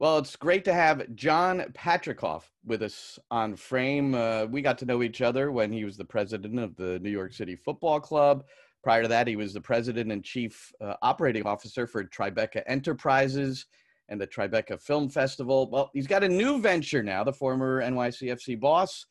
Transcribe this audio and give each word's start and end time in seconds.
Well, 0.00 0.16
it's 0.16 0.34
great 0.34 0.64
to 0.64 0.72
have 0.72 1.14
John 1.14 1.62
Patricof 1.74 2.44
with 2.64 2.82
us 2.82 3.18
on 3.30 3.54
Frame. 3.54 4.14
Uh, 4.14 4.46
we 4.46 4.62
got 4.62 4.78
to 4.78 4.86
know 4.86 5.02
each 5.02 5.20
other 5.20 5.52
when 5.52 5.70
he 5.70 5.84
was 5.84 5.98
the 5.98 6.06
president 6.06 6.58
of 6.58 6.74
the 6.76 6.98
New 7.00 7.10
York 7.10 7.34
City 7.34 7.54
Football 7.54 8.00
Club. 8.00 8.44
Prior 8.82 9.02
to 9.02 9.08
that, 9.08 9.28
he 9.28 9.36
was 9.36 9.52
the 9.52 9.60
president 9.60 10.10
and 10.10 10.24
chief 10.24 10.72
uh, 10.80 10.94
operating 11.02 11.44
officer 11.44 11.86
for 11.86 12.02
Tribeca 12.02 12.62
Enterprises 12.66 13.66
and 14.08 14.18
the 14.18 14.26
Tribeca 14.26 14.80
Film 14.80 15.10
Festival. 15.10 15.68
Well, 15.70 15.90
he's 15.92 16.06
got 16.06 16.24
a 16.24 16.28
new 16.30 16.62
venture 16.62 17.02
now, 17.02 17.22
the 17.22 17.34
former 17.34 17.82
NYCFC 17.82 18.58
boss. 18.58 19.04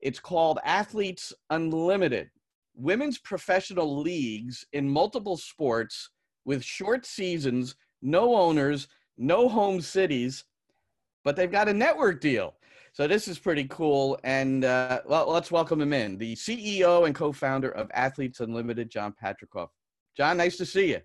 It's 0.00 0.18
called 0.18 0.60
Athletes 0.64 1.30
Unlimited 1.50 2.30
Women's 2.74 3.18
Professional 3.18 4.00
Leagues 4.00 4.64
in 4.72 4.88
multiple 4.88 5.36
sports 5.36 6.08
with 6.46 6.64
short 6.64 7.04
seasons, 7.04 7.76
no 8.00 8.34
owners 8.34 8.88
no 9.18 9.48
home 9.48 9.80
cities, 9.80 10.44
but 11.24 11.36
they've 11.36 11.50
got 11.50 11.68
a 11.68 11.74
network 11.74 12.20
deal. 12.20 12.54
So 12.92 13.06
this 13.06 13.28
is 13.28 13.38
pretty 13.38 13.64
cool. 13.64 14.18
And 14.24 14.64
uh, 14.64 15.00
well, 15.06 15.30
let's 15.30 15.50
welcome 15.50 15.80
him 15.80 15.92
in. 15.92 16.16
The 16.16 16.34
CEO 16.34 17.06
and 17.06 17.14
co-founder 17.14 17.70
of 17.72 17.90
Athletes 17.92 18.40
Unlimited, 18.40 18.90
John 18.90 19.14
Patricof. 19.22 19.68
John, 20.16 20.38
nice 20.38 20.56
to 20.56 20.64
see 20.64 20.90
you. 20.90 21.00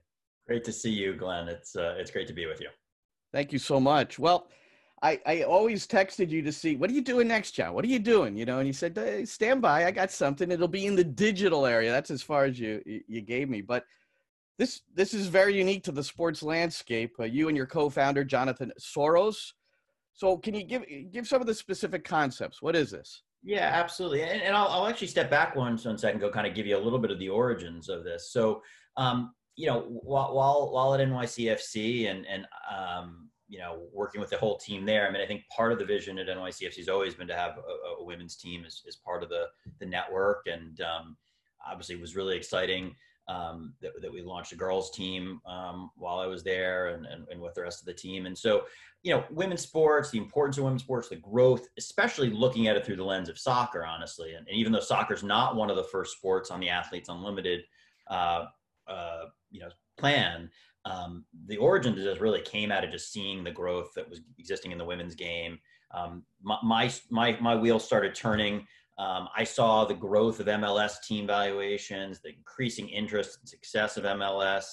Great 0.48 0.64
to 0.64 0.72
see 0.72 0.92
you, 0.92 1.14
Glenn. 1.16 1.50
It's 1.50 1.76
uh, 1.76 1.96
it's 1.98 2.12
great 2.12 2.28
to 2.28 2.34
be 2.34 2.46
with 2.46 2.62
you. 2.62 2.70
Thank 3.34 3.52
you 3.52 3.60
so 3.60 3.80
much. 3.80 4.20
Well, 4.20 4.48
I, 5.02 5.20
I 5.26 5.44
always 5.44 5.88
texted 5.88 6.30
you 6.30 6.42
to 6.44 6.52
see 6.52 6.76
what 6.76 6.90
are 6.90 6.94
you 6.94 7.02
doing 7.02 7.28
next, 7.28 7.52
John? 7.52 7.74
What 7.74 7.84
are 7.84 7.90
you 7.90 8.00
doing? 8.00 8.36
You 8.36 8.46
know, 8.46 8.60
and 8.60 8.68
you 8.68 8.74
said, 8.74 8.96
hey, 8.96 9.26
"Stand 9.26 9.62
by, 9.62 9.86
I 9.86 9.92
got 9.92 10.12
something. 10.12 10.52
It'll 10.52 10.68
be 10.68 10.86
in 10.86 10.96
the 10.96 11.04
digital 11.04 11.66
area." 11.66 11.92
That's 11.92 12.12
as 12.12 12.22
far 12.22 12.46
as 12.46 12.60
you 12.60 12.82
you 12.86 13.22
gave 13.22 13.50
me. 13.50 13.62
But 13.62 13.84
this 14.62 14.82
this 14.94 15.16
is 15.16 15.26
very 15.26 15.58
unique 15.58 15.84
to 15.86 15.92
the 15.92 16.04
sports 16.04 16.44
landscape. 16.44 17.16
Uh, 17.20 17.24
you 17.24 17.48
and 17.48 17.58
your 17.58 17.66
co-founder 17.66 18.24
Jonathan 18.24 18.72
Soros. 18.80 19.54
So, 20.14 20.38
can 20.38 20.54
you 20.54 20.64
give 20.64 20.86
give 21.12 21.26
some 21.28 21.42
of 21.42 21.48
the 21.48 21.56
specific 21.56 22.04
concepts? 22.04 22.62
What 22.62 22.76
is 22.76 22.92
this? 22.92 23.24
Yeah, 23.44 23.72
absolutely. 23.74 24.22
And, 24.22 24.40
and 24.40 24.56
I'll, 24.56 24.68
I'll, 24.68 24.88
actually 24.88 25.08
step 25.08 25.32
back 25.32 25.56
one, 25.56 25.76
one 25.78 25.98
second, 25.98 26.20
go 26.20 26.30
kind 26.30 26.46
of 26.46 26.54
give 26.54 26.68
you 26.68 26.78
a 26.78 26.84
little 26.86 27.00
bit 27.00 27.10
of 27.10 27.18
the 27.18 27.30
origins 27.30 27.90
of 27.90 28.04
this. 28.04 28.32
So, 28.32 28.62
um, 28.98 29.34
you 29.56 29.66
know, 29.66 29.80
while, 30.04 30.36
while, 30.36 30.72
while 30.72 30.94
at 30.94 31.00
NYCFC 31.00 32.08
and, 32.12 32.24
and, 32.28 32.46
um, 32.72 33.30
you 33.48 33.58
know, 33.58 33.88
working 33.92 34.22
with 34.22 34.30
the 34.30 34.38
whole 34.38 34.60
team 34.60 34.86
there, 34.86 35.08
I 35.08 35.12
mean, 35.12 35.24
I 35.24 35.26
think 35.26 35.42
part 35.50 35.72
of 35.72 35.80
the 35.80 35.86
vision 35.86 36.20
at 36.20 36.28
NYCFC 36.28 36.78
has 36.78 36.88
always 36.88 37.16
been 37.16 37.28
to 37.30 37.36
have 37.36 37.58
a, 37.58 38.02
a 38.02 38.06
women's 38.06 38.36
team 38.36 38.64
as, 38.64 38.84
as 38.88 38.98
part 38.98 39.24
of 39.24 39.30
the, 39.30 39.46
the 39.80 39.88
network. 39.88 40.46
And 40.46 40.80
um, 40.82 41.18
obviously 41.68 41.96
it 41.96 42.02
was 42.02 42.16
really 42.16 42.38
exciting 42.38 42.96
um, 43.28 43.74
that, 43.82 43.92
that, 44.02 44.12
we 44.12 44.22
launched 44.22 44.52
a 44.52 44.56
girls 44.56 44.92
team 44.92 45.40
um, 45.46 45.92
while 45.96 46.20
I 46.20 46.26
was 46.26 46.44
there 46.44 46.90
and, 46.90 47.06
and, 47.06 47.28
and, 47.30 47.40
with 47.40 47.54
the 47.54 47.62
rest 47.62 47.80
of 47.80 47.86
the 47.86 47.94
team. 47.94 48.26
And 48.26 48.38
so, 48.38 48.64
you 49.04 49.14
know, 49.14 49.24
women's 49.30 49.62
sports, 49.62 50.10
the 50.10 50.18
importance 50.18 50.58
of 50.58 50.64
women's 50.64 50.84
sports, 50.84 51.08
the 51.08 51.18
growth, 51.18 51.68
especially 51.78 52.30
looking 52.30 52.68
at 52.68 52.76
it 52.76 52.86
through 52.86 52.98
the 52.98 53.04
lens 53.04 53.30
of 53.30 53.40
soccer, 53.40 53.86
honestly. 53.86 54.34
And, 54.34 54.48
and 54.48 54.58
even 54.58 54.72
though 54.72 54.80
soccer 54.80 55.14
is 55.14 55.24
not 55.24 55.56
one 55.56 55.70
of 55.70 55.76
the 55.76 55.84
first 55.84 56.18
sports 56.18 56.52
on 56.52 56.60
the 56.60 56.70
Athletes 56.70 57.10
Unlimited, 57.10 57.62
uh, 58.10 58.46
uh, 58.88 59.26
you 59.50 59.62
know, 59.62 59.70
plan, 59.98 60.50
um, 60.86 61.26
the 61.46 61.58
origin 61.58 61.96
just 61.96 62.20
really 62.20 62.42
came 62.42 62.72
out 62.72 62.84
of 62.84 62.92
just 62.92 63.14
seeing 63.14 63.44
the 63.44 63.52
growth 63.52 63.92
that 63.96 64.10
was 64.10 64.22
existing 64.40 64.72
in 64.72 64.78
the 64.78 64.86
women's 64.86 65.16
game. 65.16 65.60
Um, 65.94 66.24
my, 66.42 66.58
my, 66.64 66.94
my, 67.10 67.38
my 67.40 67.56
wheels 67.56 67.86
started 67.86 68.16
turning 68.16 68.66
um, 69.02 69.30
I 69.36 69.44
saw 69.44 69.84
the 69.84 69.96
growth 69.96 70.40
of 70.40 70.46
MLS 70.46 71.02
team 71.02 71.26
valuations, 71.26 72.22
the 72.22 72.30
increasing 72.30 72.88
interest 72.88 73.40
and 73.40 73.50
success 73.50 73.98
of 73.98 74.04
MLS, 74.04 74.66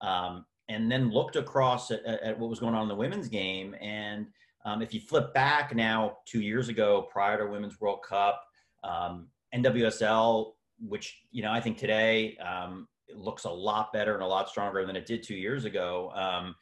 um, 0.00 0.44
and 0.68 0.90
then 0.90 1.12
looked 1.12 1.36
across 1.36 1.92
at, 1.92 2.04
at, 2.04 2.36
what 2.36 2.50
was 2.50 2.58
going 2.58 2.74
on 2.74 2.82
in 2.82 2.88
the 2.88 2.96
women's 2.96 3.28
game. 3.28 3.76
And 3.80 4.26
um, 4.64 4.82
if 4.82 4.92
you 4.92 4.98
flip 4.98 5.32
back 5.32 5.72
now, 5.72 6.16
two 6.26 6.40
years 6.40 6.68
ago, 6.68 7.06
prior 7.12 7.38
to 7.38 7.46
Women's 7.48 7.80
World 7.80 8.00
Cup, 8.02 8.42
um, 8.82 9.28
NWSL, 9.54 10.54
which 10.80 11.20
you 11.30 11.42
know 11.42 11.52
I 11.52 11.60
think 11.60 11.78
today 11.78 12.36
um, 12.38 12.88
looks 13.14 13.44
a 13.44 13.50
lot 13.50 13.92
better 13.92 14.14
and 14.14 14.22
a 14.22 14.26
lot 14.26 14.48
stronger 14.48 14.84
than 14.84 14.96
it 14.96 15.06
did 15.06 15.22
two 15.22 15.36
years 15.36 15.64
ago. 15.64 16.10
Um, 16.16 16.56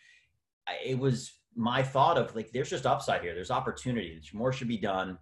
it 0.84 0.98
was 0.98 1.32
my 1.56 1.82
thought 1.82 2.18
of 2.18 2.36
like, 2.36 2.52
there's 2.52 2.68
just 2.68 2.84
upside 2.84 3.22
here. 3.22 3.34
There's 3.34 3.50
opportunity. 3.50 4.20
More 4.34 4.52
should 4.52 4.68
be 4.68 4.76
done. 4.76 5.18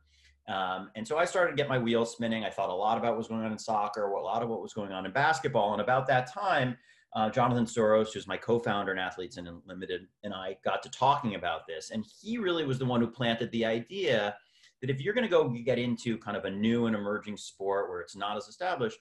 Um, 0.48 0.90
and 0.96 1.06
so 1.06 1.18
I 1.18 1.24
started 1.24 1.52
to 1.52 1.56
get 1.56 1.68
my 1.68 1.78
wheels 1.78 2.12
spinning. 2.12 2.44
I 2.44 2.50
thought 2.50 2.68
a 2.68 2.74
lot 2.74 2.98
about 2.98 3.10
what 3.10 3.18
was 3.18 3.28
going 3.28 3.44
on 3.44 3.52
in 3.52 3.58
soccer, 3.58 4.04
a 4.04 4.22
lot 4.22 4.42
of 4.42 4.48
what 4.48 4.60
was 4.60 4.72
going 4.72 4.92
on 4.92 5.06
in 5.06 5.12
basketball. 5.12 5.72
And 5.72 5.80
about 5.80 6.06
that 6.08 6.32
time, 6.32 6.76
uh, 7.14 7.30
Jonathan 7.30 7.64
Soros, 7.64 8.12
who's 8.12 8.26
my 8.26 8.36
co-founder 8.36 8.90
and 8.90 9.00
Athletes 9.00 9.36
and 9.36 9.46
Unlimited, 9.46 10.06
and 10.24 10.32
I 10.32 10.56
got 10.64 10.82
to 10.82 10.90
talking 10.90 11.34
about 11.34 11.66
this. 11.66 11.90
And 11.90 12.04
he 12.20 12.38
really 12.38 12.64
was 12.64 12.78
the 12.78 12.84
one 12.84 13.00
who 13.00 13.06
planted 13.06 13.52
the 13.52 13.64
idea 13.64 14.34
that 14.80 14.90
if 14.90 15.00
you're 15.00 15.14
going 15.14 15.24
to 15.24 15.30
go 15.30 15.48
get 15.48 15.78
into 15.78 16.18
kind 16.18 16.36
of 16.36 16.44
a 16.44 16.50
new 16.50 16.86
and 16.86 16.96
emerging 16.96 17.36
sport 17.36 17.88
where 17.88 18.00
it's 18.00 18.16
not 18.16 18.36
as 18.36 18.48
established, 18.48 18.98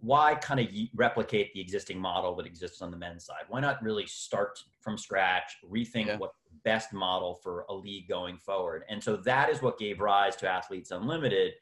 why 0.00 0.36
kind 0.36 0.60
of 0.60 0.68
replicate 0.94 1.52
the 1.52 1.60
existing 1.60 1.98
model 1.98 2.34
that 2.36 2.46
exists 2.46 2.80
on 2.80 2.90
the 2.90 2.96
men's 2.96 3.26
side? 3.26 3.42
Why 3.48 3.60
not 3.60 3.82
really 3.82 4.06
start 4.06 4.58
from 4.80 4.96
scratch, 4.96 5.56
rethink 5.68 6.06
yeah. 6.06 6.16
what 6.16 6.32
best 6.64 6.92
model 6.92 7.38
for 7.42 7.64
a 7.68 7.74
league 7.74 8.08
going 8.08 8.38
forward? 8.38 8.84
And 8.88 9.02
so 9.02 9.16
that 9.18 9.50
is 9.50 9.62
what 9.62 9.78
gave 9.78 10.00
rise 10.00 10.36
to 10.36 10.48
Athletes 10.48 10.90
Unlimited. 10.90 11.52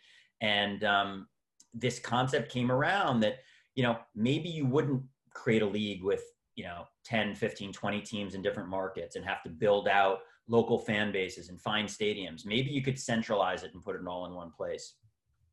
And 0.41 0.85
um, 0.85 1.29
this 1.73 1.99
concept 1.99 2.51
came 2.51 2.71
around 2.71 3.21
that, 3.21 3.39
you 3.75 3.83
know, 3.83 3.99
maybe 4.15 4.49
you 4.49 4.67
wouldn't 4.67 5.03
create 5.35 5.63
a 5.63 5.67
league 5.67 6.03
with, 6.03 6.23
you 6.55 6.65
know, 6.65 6.85
10, 7.05 7.35
15, 7.35 7.73
20 7.73 8.01
teams 8.01 8.35
in 8.35 8.43
different 8.43 8.69
markets 8.69 9.17
and 9.17 9.25
have 9.25 9.43
to 9.43 9.51
build 9.51 9.89
out 9.89 10.21
local 10.49 10.79
fan 10.79 11.13
bases 11.13 11.49
and 11.49 11.61
find 11.61 11.89
stadiums. 11.89 12.47
Maybe 12.47 12.71
you 12.71 12.83
could 12.83 12.99
centralize 12.99 13.63
it 13.63 13.75
and 13.75 13.83
put 13.83 13.97
it 13.97 14.07
all 14.07 14.27
in 14.27 14.35
one 14.35 14.51
place. 14.51 14.95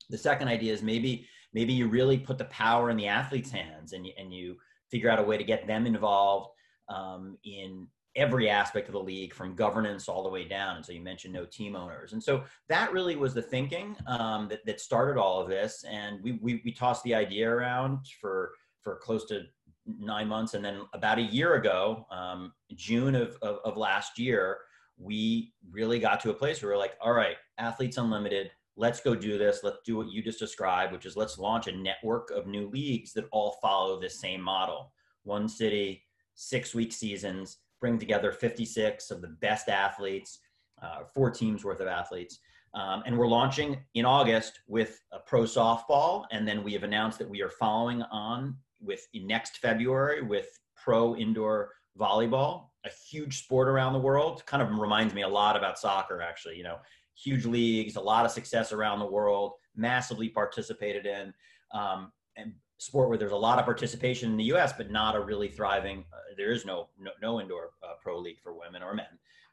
The 0.10 0.18
second 0.18 0.48
idea 0.48 0.74
is 0.74 0.84
maybe 0.84 1.28
maybe 1.54 1.74
you 1.74 1.88
really 1.88 2.18
put 2.18 2.38
the 2.38 2.46
power 2.46 2.90
in 2.90 2.98
the 2.98 3.08
athlete's 3.08 3.52
hands 3.52 3.94
and 3.94 4.06
you, 4.06 4.14
and 4.18 4.34
you 4.34 4.58
figure 4.90 5.10
out 5.10 5.20
a 5.20 5.24
way 5.24 5.38
to 5.38 5.44
get 5.44 5.68
them 5.68 5.86
involved 5.86 6.50
um, 6.90 7.38
in 7.44 7.88
every 8.16 8.50
aspect 8.50 8.88
of 8.88 8.94
the 8.94 9.00
league 9.00 9.34
from 9.34 9.56
governance 9.56 10.08
all 10.08 10.24
the 10.24 10.30
way 10.30 10.48
down. 10.48 10.78
And 10.78 10.86
so 10.86 10.92
you 10.92 11.02
mentioned 11.02 11.34
no 11.34 11.46
team 11.46 11.76
owners. 11.76 12.14
And 12.14 12.24
so 12.24 12.44
that 12.70 12.92
really 12.92 13.16
was 13.16 13.34
the 13.34 13.42
thinking 13.42 13.96
um, 14.08 14.48
that, 14.50 14.66
that 14.66 14.80
started 14.80 15.20
all 15.20 15.42
of 15.42 15.50
this. 15.50 15.84
And 15.90 16.22
we, 16.22 16.34
we, 16.34 16.62
we 16.64 16.72
tossed 16.72 17.04
the 17.04 17.16
idea 17.16 17.50
around 17.50 18.06
for, 18.22 18.52
for 18.82 18.98
close 18.98 19.26
to 19.26 19.44
nine 19.86 20.28
months. 20.28 20.54
And 20.54 20.64
then 20.64 20.82
about 20.94 21.18
a 21.18 21.24
year 21.24 21.56
ago, 21.56 22.06
um, 22.12 22.54
June 22.76 23.16
of, 23.16 23.38
of, 23.42 23.60
of 23.66 23.78
last 23.78 24.20
year, 24.20 24.60
we 24.98 25.54
really 25.72 26.00
got 26.00 26.20
to 26.22 26.30
a 26.30 26.34
place 26.34 26.62
where 26.62 26.72
we 26.72 26.76
we're 26.76 26.82
like, 26.82 26.94
all 27.02 27.14
right, 27.14 27.38
Athletes 27.58 27.98
Unlimited, 27.98 28.52
let's 28.76 29.02
go 29.02 29.16
do 29.16 29.38
this. 29.38 29.62
Let's 29.64 29.80
do 29.86 29.98
what 29.98 30.12
you 30.12 30.22
just 30.22 30.40
described, 30.40 30.94
which 30.94 31.06
is 31.06 31.18
let's 31.18 31.38
launch 31.38 31.68
a 31.68 31.76
network 31.76 32.32
of 32.32 32.48
new 32.48 32.70
leagues 32.70 33.14
that 33.14 33.26
all 33.32 33.58
follow 33.62 34.00
this 34.00 34.20
same 34.20 34.42
model. 34.42 34.92
One 35.24 35.48
city, 35.48 36.04
six 36.36 36.74
week 36.74 36.92
seasons, 36.92 37.58
bring 37.84 38.00
together 38.00 38.32
56 38.32 39.12
of 39.12 39.22
the 39.22 39.28
best 39.42 39.68
athletes, 39.68 40.40
uh, 40.82 41.04
four 41.14 41.30
teams 41.30 41.66
worth 41.66 41.82
of 41.82 41.88
athletes. 41.88 42.40
Um, 42.74 43.04
and 43.06 43.18
we're 43.18 43.28
launching 43.28 43.78
in 43.94 44.06
August 44.06 44.62
with 44.70 45.02
a 45.12 45.20
pro 45.20 45.42
softball. 45.42 46.24
And 46.32 46.48
then 46.48 46.64
we 46.64 46.72
have 46.72 46.84
announced 46.84 47.20
that 47.20 47.30
we 47.30 47.42
are 47.42 47.50
following 47.50 48.02
on 48.04 48.56
with 48.80 49.06
next 49.14 49.58
February 49.58 50.22
with 50.22 50.48
pro 50.82 51.18
indoor 51.18 51.72
volleyball, 52.00 52.70
a 52.86 52.90
huge 53.12 53.44
sport 53.44 53.68
around 53.68 53.92
the 53.92 54.00
world. 54.00 54.46
Kind 54.46 54.64
of 54.64 54.80
reminds 54.80 55.14
me 55.14 55.24
a 55.24 55.28
lot 55.28 55.58
about 55.58 55.78
soccer, 55.78 56.22
actually. 56.22 56.56
You 56.56 56.64
know, 56.64 56.78
huge 57.22 57.46
leagues, 57.46 57.98
a 57.98 58.02
lot 58.02 58.24
of 58.24 58.32
success 58.32 58.72
around 58.72 59.00
the 59.00 59.12
world, 59.12 59.56
massively 59.76 60.30
participated 60.30 61.06
in, 61.06 61.34
um, 61.74 62.14
and 62.38 62.54
sport 62.84 63.10
where 63.10 63.18
there's 63.18 63.32
a 63.32 63.36
lot 63.36 63.60
of 63.60 63.66
participation 63.66 64.32
in 64.32 64.38
the 64.38 64.44
U.S., 64.46 64.74
but 64.74 64.92
not 64.92 65.16
a 65.16 65.20
really 65.20 65.48
thriving. 65.48 66.06
Uh, 66.14 66.18
there 66.38 66.52
is 66.52 66.66
no 66.66 66.90
no, 67.00 67.12
no 67.22 67.40
indoor 67.40 67.72
uh, 67.84 67.94
pro 68.02 68.20
league 68.20 68.40
for 68.42 68.54
women 68.54 68.84
or 68.84 68.94
men. 68.94 69.06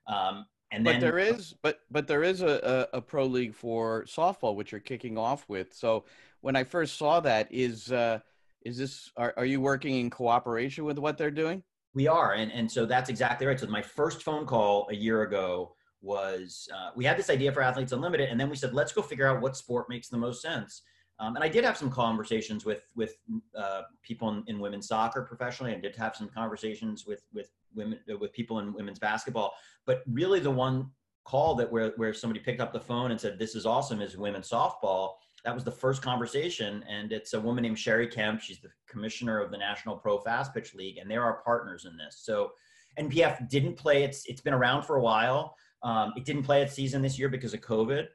Um, 0.06 0.46
and 0.72 0.86
then, 0.86 0.94
but 0.94 1.00
there 1.00 1.18
is, 1.18 1.54
but 1.62 1.80
but 1.90 2.06
there 2.06 2.22
is 2.22 2.42
a, 2.42 2.88
a, 2.92 2.98
a, 2.98 3.00
pro 3.00 3.26
league 3.26 3.54
for 3.54 4.04
softball, 4.04 4.54
which 4.54 4.70
you're 4.70 4.80
kicking 4.80 5.18
off 5.18 5.44
with. 5.48 5.74
So 5.74 6.04
when 6.42 6.54
I 6.54 6.62
first 6.62 6.96
saw 6.96 7.18
that, 7.20 7.48
is 7.50 7.90
uh, 7.90 8.20
is 8.62 8.78
this 8.78 9.10
are, 9.16 9.34
are 9.36 9.44
you 9.44 9.60
working 9.60 9.98
in 9.98 10.10
cooperation 10.10 10.84
with 10.84 10.98
what 10.98 11.18
they're 11.18 11.30
doing? 11.30 11.62
We 11.94 12.06
are, 12.06 12.34
and 12.34 12.52
and 12.52 12.70
so 12.70 12.86
that's 12.86 13.10
exactly 13.10 13.46
right. 13.46 13.58
So 13.58 13.66
my 13.66 13.82
first 13.82 14.22
phone 14.22 14.46
call 14.46 14.86
a 14.90 14.94
year 14.94 15.22
ago 15.22 15.74
was 16.02 16.68
uh, 16.74 16.90
we 16.94 17.04
had 17.04 17.18
this 17.18 17.30
idea 17.30 17.52
for 17.52 17.62
Athletes 17.62 17.92
Unlimited, 17.92 18.28
and 18.30 18.38
then 18.38 18.48
we 18.48 18.56
said, 18.56 18.72
let's 18.72 18.92
go 18.92 19.02
figure 19.02 19.26
out 19.26 19.40
what 19.40 19.56
sport 19.56 19.88
makes 19.88 20.08
the 20.08 20.18
most 20.18 20.40
sense. 20.40 20.82
Um, 21.20 21.36
and 21.36 21.44
I 21.44 21.48
did 21.48 21.64
have 21.64 21.76
some 21.76 21.90
conversations 21.90 22.64
with 22.64 22.82
with 22.96 23.16
uh, 23.56 23.82
people 24.02 24.30
in, 24.30 24.42
in, 24.46 24.58
women's 24.58 24.88
soccer 24.88 25.22
professionally. 25.22 25.74
I 25.74 25.78
did 25.78 25.94
have 25.96 26.16
some 26.16 26.28
conversations 26.28 27.06
with 27.06 27.24
with 27.32 27.50
women 27.74 28.00
uh, 28.10 28.16
with 28.16 28.32
people 28.32 28.58
in 28.60 28.72
women's 28.72 28.98
basketball. 28.98 29.52
But 29.84 30.02
really, 30.10 30.40
the 30.40 30.50
one 30.50 30.90
call 31.24 31.54
that 31.56 31.70
where 31.70 31.92
where 31.96 32.14
somebody 32.14 32.40
picked 32.40 32.60
up 32.60 32.72
the 32.72 32.80
phone 32.80 33.10
and 33.10 33.20
said, 33.20 33.38
"This 33.38 33.54
is 33.54 33.66
awesome," 33.66 34.00
is 34.00 34.16
women's 34.16 34.48
softball. 34.48 35.16
That 35.44 35.54
was 35.54 35.62
the 35.62 35.70
first 35.70 36.00
conversation, 36.00 36.84
and 36.88 37.12
it's 37.12 37.34
a 37.34 37.40
woman 37.40 37.62
named 37.62 37.76
Cheri 37.76 38.10
Kempf. 38.10 38.40
She's 38.40 38.60
the 38.60 38.70
commissioner 38.88 39.40
of 39.40 39.50
the 39.50 39.58
National 39.58 39.96
Pro 39.96 40.18
Fast 40.18 40.54
Pitch 40.54 40.74
League, 40.74 40.96
and 40.96 41.10
they're 41.10 41.24
our 41.24 41.42
partners 41.42 41.84
in 41.84 41.98
this. 41.98 42.20
So 42.22 42.52
NPF 42.98 43.48
didn't 43.50 43.74
play. 43.74 44.04
It's 44.04 44.24
it's 44.26 44.40
been 44.40 44.54
around 44.54 44.84
for 44.84 44.96
a 44.96 45.02
while. 45.02 45.54
Um, 45.82 46.12
it 46.16 46.24
didn't 46.24 46.44
play 46.44 46.62
its 46.62 46.72
season 46.72 47.02
this 47.02 47.18
year 47.18 47.28
because 47.28 47.52
of 47.52 47.60
COVID. 47.60 48.06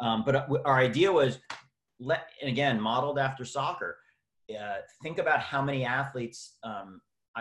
Um, 0.00 0.24
but 0.26 0.34
uh, 0.34 0.46
our 0.64 0.78
idea 0.78 1.10
was 1.10 1.38
let, 2.00 2.28
and 2.40 2.50
again, 2.50 2.80
modeled 2.80 3.18
after 3.18 3.44
soccer. 3.44 3.98
Uh, 4.50 4.76
think 5.02 5.18
about 5.18 5.40
how 5.40 5.62
many 5.62 5.84
athletes 5.84 6.56
um, 6.62 7.00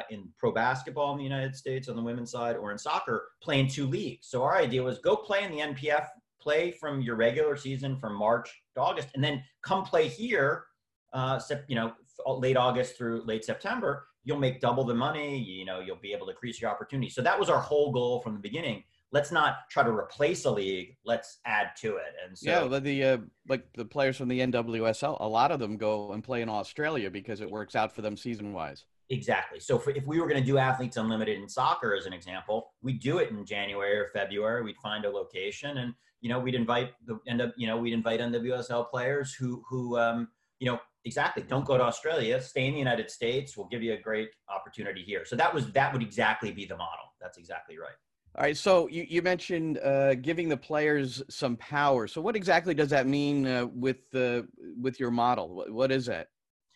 in 0.09 0.29
pro 0.39 0.51
basketball 0.51 1.11
in 1.11 1.17
the 1.17 1.23
United 1.23 1.55
States 1.55 1.89
on 1.89 1.95
the 1.95 2.01
women's 2.01 2.31
side 2.31 2.55
or 2.55 2.71
in 2.71 2.77
soccer 2.77 3.29
play 3.41 3.59
in 3.59 3.67
two 3.67 3.85
leagues. 3.85 4.27
So 4.27 4.43
our 4.43 4.57
idea 4.57 4.81
was 4.81 4.99
go 4.99 5.15
play 5.15 5.43
in 5.43 5.51
the 5.51 5.59
NPF, 5.59 6.07
play 6.41 6.71
from 6.71 7.01
your 7.01 7.15
regular 7.15 7.55
season 7.55 7.97
from 7.97 8.15
March 8.15 8.49
to 8.75 8.81
August, 8.81 9.09
and 9.15 9.23
then 9.23 9.43
come 9.63 9.83
play 9.83 10.07
here, 10.07 10.65
uh, 11.13 11.39
you 11.67 11.75
know, 11.75 11.93
late 12.25 12.57
August 12.57 12.97
through 12.97 13.23
late 13.25 13.43
September. 13.43 14.07
You'll 14.23 14.39
make 14.39 14.61
double 14.61 14.85
the 14.85 14.93
money. 14.93 15.37
You 15.37 15.65
know, 15.65 15.81
you'll 15.81 15.97
be 15.97 16.13
able 16.13 16.27
to 16.27 16.31
increase 16.31 16.61
your 16.61 16.71
opportunity. 16.71 17.09
So 17.09 17.21
that 17.21 17.37
was 17.37 17.49
our 17.49 17.59
whole 17.59 17.91
goal 17.91 18.21
from 18.21 18.33
the 18.33 18.39
beginning 18.39 18.83
let's 19.13 19.31
not 19.31 19.69
try 19.69 19.83
to 19.83 19.91
replace 19.91 20.43
a 20.45 20.51
league. 20.51 20.97
Let's 21.05 21.37
add 21.45 21.69
to 21.81 21.97
it. 21.97 22.15
And 22.25 22.37
so, 22.37 22.49
yeah, 22.49 22.79
the 22.79 23.03
uh, 23.03 23.17
like 23.47 23.71
the 23.73 23.85
players 23.85 24.17
from 24.17 24.27
the 24.27 24.39
NWSL, 24.39 25.17
a 25.19 25.27
lot 25.27 25.51
of 25.51 25.59
them 25.59 25.77
go 25.77 26.11
and 26.11 26.23
play 26.23 26.41
in 26.41 26.49
Australia 26.49 27.09
because 27.09 27.39
it 27.39 27.49
works 27.49 27.75
out 27.75 27.93
for 27.93 28.01
them 28.01 28.17
season 28.17 28.51
wise. 28.51 28.85
Exactly. 29.09 29.59
So 29.59 29.77
for, 29.77 29.91
if 29.91 30.07
we 30.07 30.19
were 30.19 30.27
going 30.27 30.39
to 30.39 30.45
do 30.45 30.57
athletes 30.57 30.97
unlimited 30.97 31.37
in 31.37 31.47
soccer, 31.47 31.95
as 31.95 32.07
an 32.07 32.13
example, 32.13 32.71
we'd 32.81 32.99
do 32.99 33.19
it 33.19 33.29
in 33.29 33.45
January 33.45 33.97
or 33.97 34.07
February. 34.07 34.63
We'd 34.63 34.77
find 34.77 35.05
a 35.05 35.09
location, 35.09 35.77
and 35.77 35.93
you 36.21 36.29
know, 36.29 36.39
we'd 36.39 36.55
invite 36.55 36.93
the 37.05 37.19
end 37.27 37.41
up, 37.41 37.53
you 37.55 37.67
know, 37.67 37.77
we'd 37.77 37.93
invite 37.93 38.19
NWSL 38.19 38.89
players 38.89 39.33
who 39.33 39.63
who 39.69 39.97
um, 39.99 40.27
you 40.59 40.71
know 40.71 40.79
exactly 41.05 41.43
don't 41.43 41.65
go 41.65 41.77
to 41.77 41.83
Australia, 41.83 42.41
stay 42.41 42.65
in 42.65 42.73
the 42.73 42.79
United 42.79 43.11
States. 43.11 43.55
We'll 43.55 43.67
give 43.67 43.83
you 43.83 43.93
a 43.93 43.97
great 43.97 44.29
opportunity 44.49 45.03
here. 45.03 45.23
So 45.25 45.35
that 45.35 45.53
was 45.53 45.71
that 45.73 45.93
would 45.93 46.01
exactly 46.01 46.51
be 46.51 46.65
the 46.65 46.77
model. 46.77 47.13
That's 47.21 47.37
exactly 47.37 47.77
right. 47.77 47.95
All 48.35 48.43
right. 48.43 48.57
So 48.57 48.87
you, 48.87 49.05
you 49.07 49.21
mentioned 49.21 49.77
uh, 49.79 50.15
giving 50.15 50.49
the 50.49 50.57
players 50.57 51.21
some 51.29 51.55
power. 51.57 52.07
So 52.07 52.19
what 52.19 52.35
exactly 52.35 52.73
does 52.73 52.89
that 52.89 53.05
mean 53.05 53.45
uh, 53.45 53.67
with 53.67 54.09
the 54.09 54.47
with 54.79 54.99
your 54.99 55.11
model? 55.11 55.49
What, 55.49 55.71
what 55.71 55.91
is 55.91 56.07
that? 56.07 56.29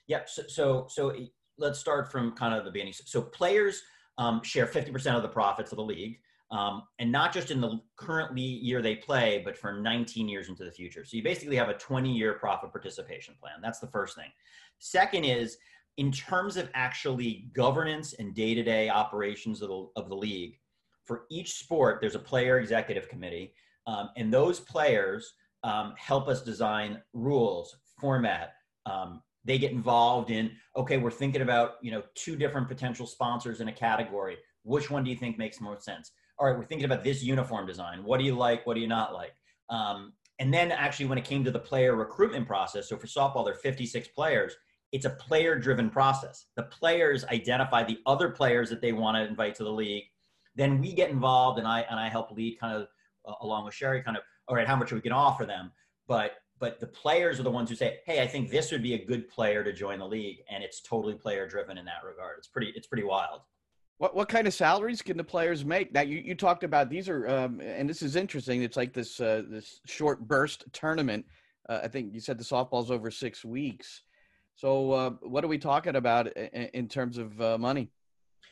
Yep. 0.07 0.29
So, 0.29 0.43
so 0.47 0.87
so 0.87 1.15
let's 1.57 1.79
start 1.79 2.11
from 2.11 2.33
kind 2.33 2.53
of 2.53 2.63
the 2.63 2.71
beginning. 2.71 2.93
So 2.93 3.21
players 3.21 3.81
um, 4.19 4.41
share 4.43 4.67
50% 4.67 5.15
of 5.15 5.23
the 5.23 5.27
profits 5.27 5.71
of 5.71 5.77
the 5.77 5.83
league. 5.83 6.19
Um, 6.49 6.83
and 6.99 7.11
not 7.11 7.33
just 7.33 7.51
in 7.51 7.59
the 7.59 7.81
currently 7.97 8.41
year 8.41 8.81
they 8.81 8.95
play, 8.95 9.41
but 9.43 9.57
for 9.57 9.73
19 9.73 10.29
years 10.29 10.47
into 10.47 10.63
the 10.63 10.71
future. 10.71 11.03
So 11.03 11.17
you 11.17 11.23
basically 11.23 11.57
have 11.57 11.69
a 11.69 11.73
20 11.73 12.11
year 12.15 12.33
profit 12.35 12.71
participation 12.71 13.35
plan. 13.41 13.55
That's 13.61 13.79
the 13.79 13.87
first 13.87 14.15
thing. 14.15 14.29
Second 14.79 15.25
is 15.25 15.57
in 15.97 16.11
terms 16.11 16.55
of 16.55 16.69
actually 16.73 17.49
governance 17.53 18.13
and 18.13 18.33
day 18.33 18.53
to 18.53 18.63
day 18.63 18.89
operations 18.89 19.61
of 19.61 19.69
the, 19.69 19.87
of 19.97 20.09
the 20.09 20.15
league, 20.15 20.57
for 21.07 21.23
each 21.29 21.53
sport, 21.53 21.99
there's 22.01 22.15
a 22.15 22.19
player 22.19 22.59
executive 22.59 23.09
committee, 23.09 23.53
um, 23.87 24.09
and 24.17 24.31
those 24.31 24.59
players 24.59 25.33
um, 25.63 25.93
help 25.97 26.27
us 26.27 26.43
design 26.43 27.01
rules, 27.13 27.75
format. 27.99 28.53
Um, 28.85 29.21
they 29.45 29.57
get 29.57 29.71
involved 29.71 30.29
in 30.29 30.51
okay, 30.75 30.97
we're 30.97 31.09
thinking 31.09 31.41
about 31.41 31.75
you 31.81 31.91
know 31.91 32.03
two 32.15 32.35
different 32.35 32.67
potential 32.67 33.07
sponsors 33.07 33.61
in 33.61 33.69
a 33.69 33.73
category. 33.73 34.37
Which 34.63 34.91
one 34.91 35.03
do 35.03 35.09
you 35.09 35.15
think 35.15 35.37
makes 35.37 35.61
more 35.61 35.79
sense? 35.79 36.11
All 36.37 36.47
right, 36.47 36.57
we're 36.57 36.65
thinking 36.65 36.85
about 36.85 37.03
this 37.03 37.23
uniform 37.23 37.65
design. 37.65 38.03
What 38.03 38.19
do 38.19 38.25
you 38.25 38.35
like? 38.35 38.67
What 38.67 38.75
do 38.75 38.81
you 38.81 38.87
not 38.87 39.13
like? 39.13 39.33
Um, 39.69 40.13
and 40.39 40.53
then 40.53 40.71
actually, 40.71 41.07
when 41.07 41.17
it 41.17 41.25
came 41.25 41.43
to 41.45 41.51
the 41.51 41.59
player 41.59 41.95
recruitment 41.95 42.45
process, 42.45 42.89
so 42.89 42.97
for 42.97 43.07
softball, 43.07 43.43
there 43.45 43.53
are 43.55 43.57
56 43.57 44.09
players. 44.09 44.55
It's 44.91 45.05
a 45.05 45.09
player-driven 45.09 45.89
process. 45.89 46.45
The 46.55 46.63
players 46.63 47.25
identify 47.25 47.83
the 47.83 47.99
other 48.05 48.29
players 48.29 48.69
that 48.69 48.81
they 48.81 48.93
want 48.93 49.17
to 49.17 49.27
invite 49.27 49.55
to 49.55 49.63
the 49.63 49.71
league 49.71 50.03
then 50.57 50.81
we 50.81 50.91
get 50.93 51.09
involved 51.09 51.59
and 51.59 51.67
I 51.67 51.81
and 51.89 51.99
I 51.99 52.09
help 52.09 52.31
lead 52.31 52.59
kind 52.59 52.75
of 52.75 52.87
uh, 53.25 53.35
along 53.41 53.65
with 53.65 53.75
Cheri 53.75 54.03
kind 54.03 54.17
of 54.17 54.23
all 54.47 54.55
right 54.55 54.67
how 54.67 54.75
much 54.75 54.91
are 54.91 54.95
we 54.95 55.01
going 55.01 55.11
to 55.11 55.17
offer 55.17 55.45
them. 55.45 55.71
But 56.07 56.33
but 56.59 56.79
the 56.79 56.87
players 56.87 57.39
are 57.39 57.43
the 57.43 57.51
ones 57.51 57.69
who 57.69 57.75
say 57.75 57.99
hey 58.05 58.21
I 58.21 58.27
think 58.27 58.49
this 58.49 58.71
would 58.71 58.83
be 58.83 58.95
a 58.95 59.05
good 59.05 59.29
player 59.29 59.63
to 59.63 59.71
join 59.71 59.99
the 59.99 60.07
league. 60.07 60.39
And 60.49 60.63
it's 60.63 60.81
totally 60.81 61.13
player 61.13 61.47
driven 61.47 61.77
in 61.77 61.85
that 61.85 62.03
regard. 62.05 62.39
It's 62.39 62.47
pretty 62.47 62.73
it's 62.75 62.87
pretty 62.87 63.03
wild. 63.03 63.41
What 63.99 64.15
what 64.15 64.27
kind 64.27 64.47
of 64.47 64.53
salaries 64.53 65.01
can 65.01 65.15
the 65.15 65.23
players 65.23 65.63
make? 65.63 65.93
Now 65.93 66.01
you, 66.01 66.17
you 66.17 66.35
talked 66.35 66.63
about 66.63 66.89
these 66.89 67.07
are 67.07 67.27
um, 67.27 67.61
and 67.61 67.89
this 67.89 68.01
is 68.01 68.15
interesting. 68.15 68.63
It's 68.63 68.77
like 68.77 68.93
this 68.93 69.19
uh, 69.21 69.43
this 69.47 69.79
short 69.85 70.27
burst 70.27 70.65
tournament. 70.73 71.25
Uh, 71.69 71.81
I 71.83 71.87
think 71.87 72.13
you 72.13 72.19
said 72.19 72.37
the 72.37 72.43
softball's 72.43 72.91
over 72.91 73.11
six 73.11 73.45
weeks. 73.45 74.03
So 74.55 74.91
uh, 74.91 75.09
what 75.21 75.43
are 75.43 75.47
we 75.47 75.59
talking 75.59 75.97
about 75.97 76.35
in, 76.35 76.69
in 76.73 76.87
terms 76.87 77.19
of 77.19 77.39
uh, 77.39 77.57
money 77.59 77.91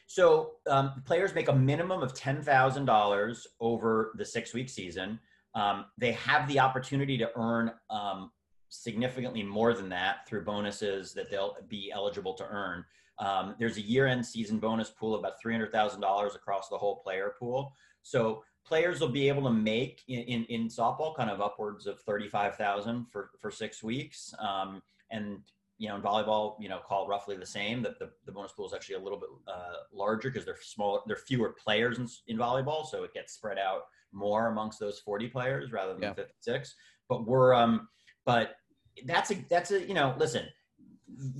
so 0.07 0.51
um, 0.69 1.01
players 1.05 1.33
make 1.33 1.47
a 1.47 1.55
minimum 1.55 2.01
of 2.03 2.13
ten 2.13 2.41
thousand 2.41 2.85
dollars 2.85 3.47
over 3.59 4.13
the 4.17 4.25
six 4.25 4.53
week 4.53 4.69
season. 4.69 5.19
Um, 5.55 5.85
they 5.97 6.11
have 6.13 6.47
the 6.47 6.59
opportunity 6.59 7.17
to 7.17 7.31
earn 7.35 7.71
um, 7.89 8.31
significantly 8.69 9.41
more 9.41 9.73
than 9.73 9.89
that 9.89 10.27
through 10.27 10.43
bonuses 10.43 11.13
that 11.13 11.29
they'll 11.31 11.55
be 11.69 11.91
eligible 11.93 12.33
to 12.35 12.45
earn. 12.45 12.83
Um, 13.19 13.55
there's 13.57 13.77
a 13.77 13.81
year 13.81 14.07
end 14.07 14.25
season 14.25 14.59
bonus 14.59 14.89
pool 14.89 15.13
of 15.13 15.19
about 15.19 15.39
three 15.41 15.53
hundred 15.53 15.71
thousand 15.71 16.01
dollars 16.01 16.35
across 16.35 16.69
the 16.69 16.77
whole 16.77 16.97
player 16.97 17.33
pool. 17.39 17.73
So 18.01 18.43
players 18.65 18.99
will 18.99 19.09
be 19.09 19.27
able 19.27 19.43
to 19.43 19.51
make 19.51 20.01
in, 20.07 20.21
in, 20.21 20.45
in 20.45 20.67
softball 20.67 21.15
kind 21.15 21.29
of 21.29 21.41
upwards 21.41 21.87
of 21.87 21.99
thirty 22.01 22.27
five 22.27 22.55
thousand 22.55 23.05
for 23.11 23.31
for 23.39 23.49
six 23.49 23.81
weeks. 23.81 24.33
Um, 24.39 24.81
and 25.11 25.39
you 25.77 25.89
know, 25.89 25.95
in 25.95 26.01
volleyball, 26.01 26.55
you 26.59 26.69
know, 26.69 26.79
call 26.79 27.05
it 27.05 27.09
roughly 27.09 27.35
the 27.35 27.45
same. 27.45 27.81
That 27.81 27.99
the, 27.99 28.09
the 28.25 28.31
bonus 28.31 28.53
pool 28.53 28.65
is 28.65 28.73
actually 28.73 28.95
a 28.95 28.99
little 28.99 29.19
bit 29.19 29.29
uh, 29.47 29.75
larger 29.93 30.29
because 30.29 30.45
they're 30.45 30.57
smaller, 30.61 30.99
they're 31.05 31.17
fewer 31.17 31.55
players 31.61 31.97
in, 31.97 32.07
in, 32.27 32.37
volleyball, 32.37 32.85
so 32.85 33.03
it 33.03 33.13
gets 33.13 33.33
spread 33.33 33.57
out 33.57 33.81
more 34.13 34.47
amongst 34.47 34.79
those 34.79 34.99
40 34.99 35.27
players 35.27 35.71
rather 35.71 35.93
than 35.93 36.03
yeah. 36.03 36.13
56. 36.13 36.73
But 37.09 37.27
we're, 37.27 37.53
um, 37.53 37.89
but 38.25 38.55
that's 39.05 39.31
a 39.31 39.35
that's 39.49 39.71
a 39.71 39.85
you 39.85 39.93
know, 39.93 40.15
listen, 40.17 40.45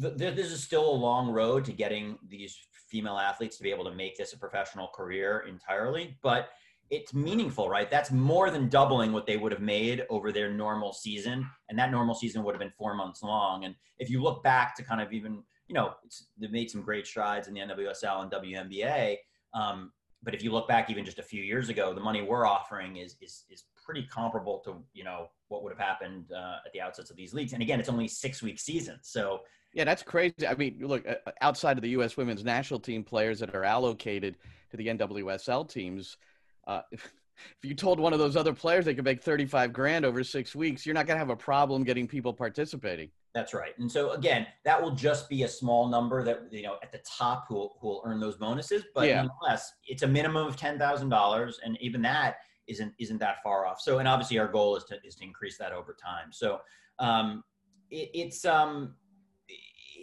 th- 0.02 0.18
this 0.18 0.52
is 0.52 0.62
still 0.62 0.90
a 0.90 0.96
long 0.96 1.30
road 1.30 1.64
to 1.66 1.72
getting 1.72 2.18
these 2.28 2.58
female 2.90 3.18
athletes 3.18 3.58
to 3.58 3.64
be 3.64 3.72
able 3.72 3.86
to 3.86 3.96
make 3.96 4.18
this 4.18 4.34
a 4.34 4.38
professional 4.38 4.88
career 4.90 5.46
entirely, 5.48 6.18
but 6.22 6.50
it's 6.90 7.14
meaningful, 7.14 7.70
right? 7.70 7.90
That's 7.90 8.12
more 8.12 8.52
than 8.52 8.70
doubling 8.70 9.12
what 9.12 9.26
they 9.26 9.38
would 9.38 9.52
have 9.52 9.62
made 9.62 10.06
over 10.10 10.32
their 10.32 10.52
normal 10.52 10.94
season. 10.94 11.48
And 11.70 11.80
that 11.80 11.92
normal 11.92 12.16
season 12.16 12.44
would 12.44 12.54
have 12.54 12.60
been 12.60 12.74
four 12.78 12.94
months 12.94 13.24
long. 13.24 13.66
And 13.66 13.76
if 13.98 14.10
you 14.10 14.22
look 14.22 14.44
back 14.44 14.76
to 14.78 14.84
kind 14.84 15.02
of 15.02 15.12
even, 15.12 15.44
you 15.68 15.74
know, 15.74 15.94
they've 16.38 16.52
made 16.52 16.70
some 16.70 16.82
great 16.82 17.08
strides 17.08 17.48
in 17.48 17.54
the 17.54 17.62
NWSL 17.62 18.22
and 18.22 18.32
WNBA. 18.32 19.18
Um, 19.54 19.92
but 20.22 20.34
if 20.34 20.44
you 20.44 20.51
look 20.51 20.68
back 20.68 20.89
even 20.89 21.06
just 21.06 21.20
a 21.20 21.24
few 21.24 21.44
years 21.44 21.70
ago, 21.70 21.94
the 21.94 22.01
money 22.01 22.22
we're 22.22 22.46
offering 22.46 22.98
is 22.98 23.15
is 23.22 23.46
is 23.50 23.65
pretty 23.86 24.04
comparable 24.12 24.60
to 24.65 24.84
you 24.94 25.04
know 25.04 25.27
what 25.50 25.63
would 25.63 25.72
have 25.72 25.80
happened 25.80 26.25
uh, 26.32 26.58
at 26.65 26.74
the 26.74 26.80
outsets 26.80 27.12
of 27.12 27.15
these 27.15 27.34
leagues. 27.34 27.54
And 27.54 27.62
again, 27.62 27.80
it's 27.80 27.89
only 27.89 28.08
six 28.08 28.42
week 28.42 28.60
season, 28.60 28.98
so 29.04 29.42
yeah, 29.75 29.84
that's 29.84 30.01
crazy. 30.01 30.48
I 30.48 30.56
mean, 30.56 30.80
look, 30.82 31.08
uh, 31.08 31.15
outside 31.42 31.77
of 31.77 31.84
the 31.84 31.89
U.S. 31.89 32.18
Women's 32.18 32.44
National 32.44 32.80
Team 32.80 33.04
players 33.04 33.39
that 33.39 33.54
are 33.54 33.65
allocated 33.65 34.38
to 34.72 34.77
the 34.77 34.88
NWSL 34.88 35.70
teams, 35.70 36.18
uh, 36.67 36.81
if, 36.91 37.03
if 37.62 37.69
you 37.69 37.75
told 37.75 38.00
one 38.00 38.13
of 38.13 38.19
those 38.19 38.36
other 38.36 38.53
players 38.53 38.86
they 38.86 38.95
could 38.95 39.05
make 39.05 39.22
35 39.22 39.74
grand 39.74 40.05
over 40.05 40.24
six 40.24 40.55
weeks, 40.55 40.86
you're 40.86 40.95
not 40.95 41.05
going 41.05 41.15
to 41.15 41.19
have 41.19 41.29
a 41.29 41.36
problem 41.36 41.84
getting 41.84 42.07
people 42.07 42.34
participating. 42.34 43.10
That's 43.34 43.53
right. 43.53 43.77
And 43.77 43.91
so 43.91 44.12
again, 44.12 44.48
that 44.63 44.81
will 44.81 44.91
just 44.91 45.27
be 45.27 45.43
a 45.43 45.48
small 45.48 45.89
number 45.89 46.24
that, 46.24 46.43
you 46.51 46.63
know, 46.63 46.77
at 46.81 46.93
the 46.93 47.00
top 47.00 47.45
who 47.50 47.55
will, 47.55 47.77
who 47.81 47.88
will 47.89 48.01
earn 48.05 48.22
those 48.22 48.38
bonuses. 48.38 48.86
But 48.95 49.10
yeah. 49.10 49.17
nonetheless, 49.17 49.74
it's 49.86 50.03
a 50.03 50.07
minimum 50.07 50.48
of 50.48 50.55
$10,000. 50.55 51.53
And 51.65 51.77
even 51.81 52.01
that 52.03 52.38
isn't, 52.67 52.93
isn't 52.98 53.17
that 53.17 53.43
far 53.43 53.67
off. 53.67 53.81
So, 53.81 54.00
and 54.00 54.07
obviously 54.07 54.39
our 54.39 54.48
goal 54.48 54.77
is 54.77 54.86
to, 54.86 54.95
is 55.03 55.15
to 55.15 55.25
increase 55.25 55.57
that 55.57 55.74
over 55.74 55.98
time. 56.01 56.31
So 56.31 56.62
um, 57.00 57.43
it, 57.91 58.10
it's, 58.13 58.45
um, 58.45 58.95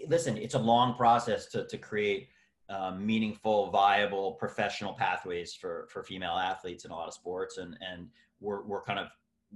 listen, 0.08 0.36
it's 0.36 0.54
a 0.54 0.58
long 0.58 0.94
process 0.94 1.46
to, 1.46 1.66
to 1.66 1.78
create 1.78 2.28
um, 2.68 3.04
meaningful, 3.04 3.70
viable, 3.70 4.32
professional 4.32 4.94
pathways 4.94 5.54
for 5.54 5.88
for 5.90 6.02
female 6.02 6.36
athletes 6.36 6.84
in 6.84 6.90
a 6.90 6.94
lot 6.94 7.08
of 7.08 7.14
sports, 7.14 7.58
and 7.58 7.76
and 7.80 8.08
we're 8.40 8.62
we're 8.62 8.82
kind 8.82 8.98
of 8.98 9.08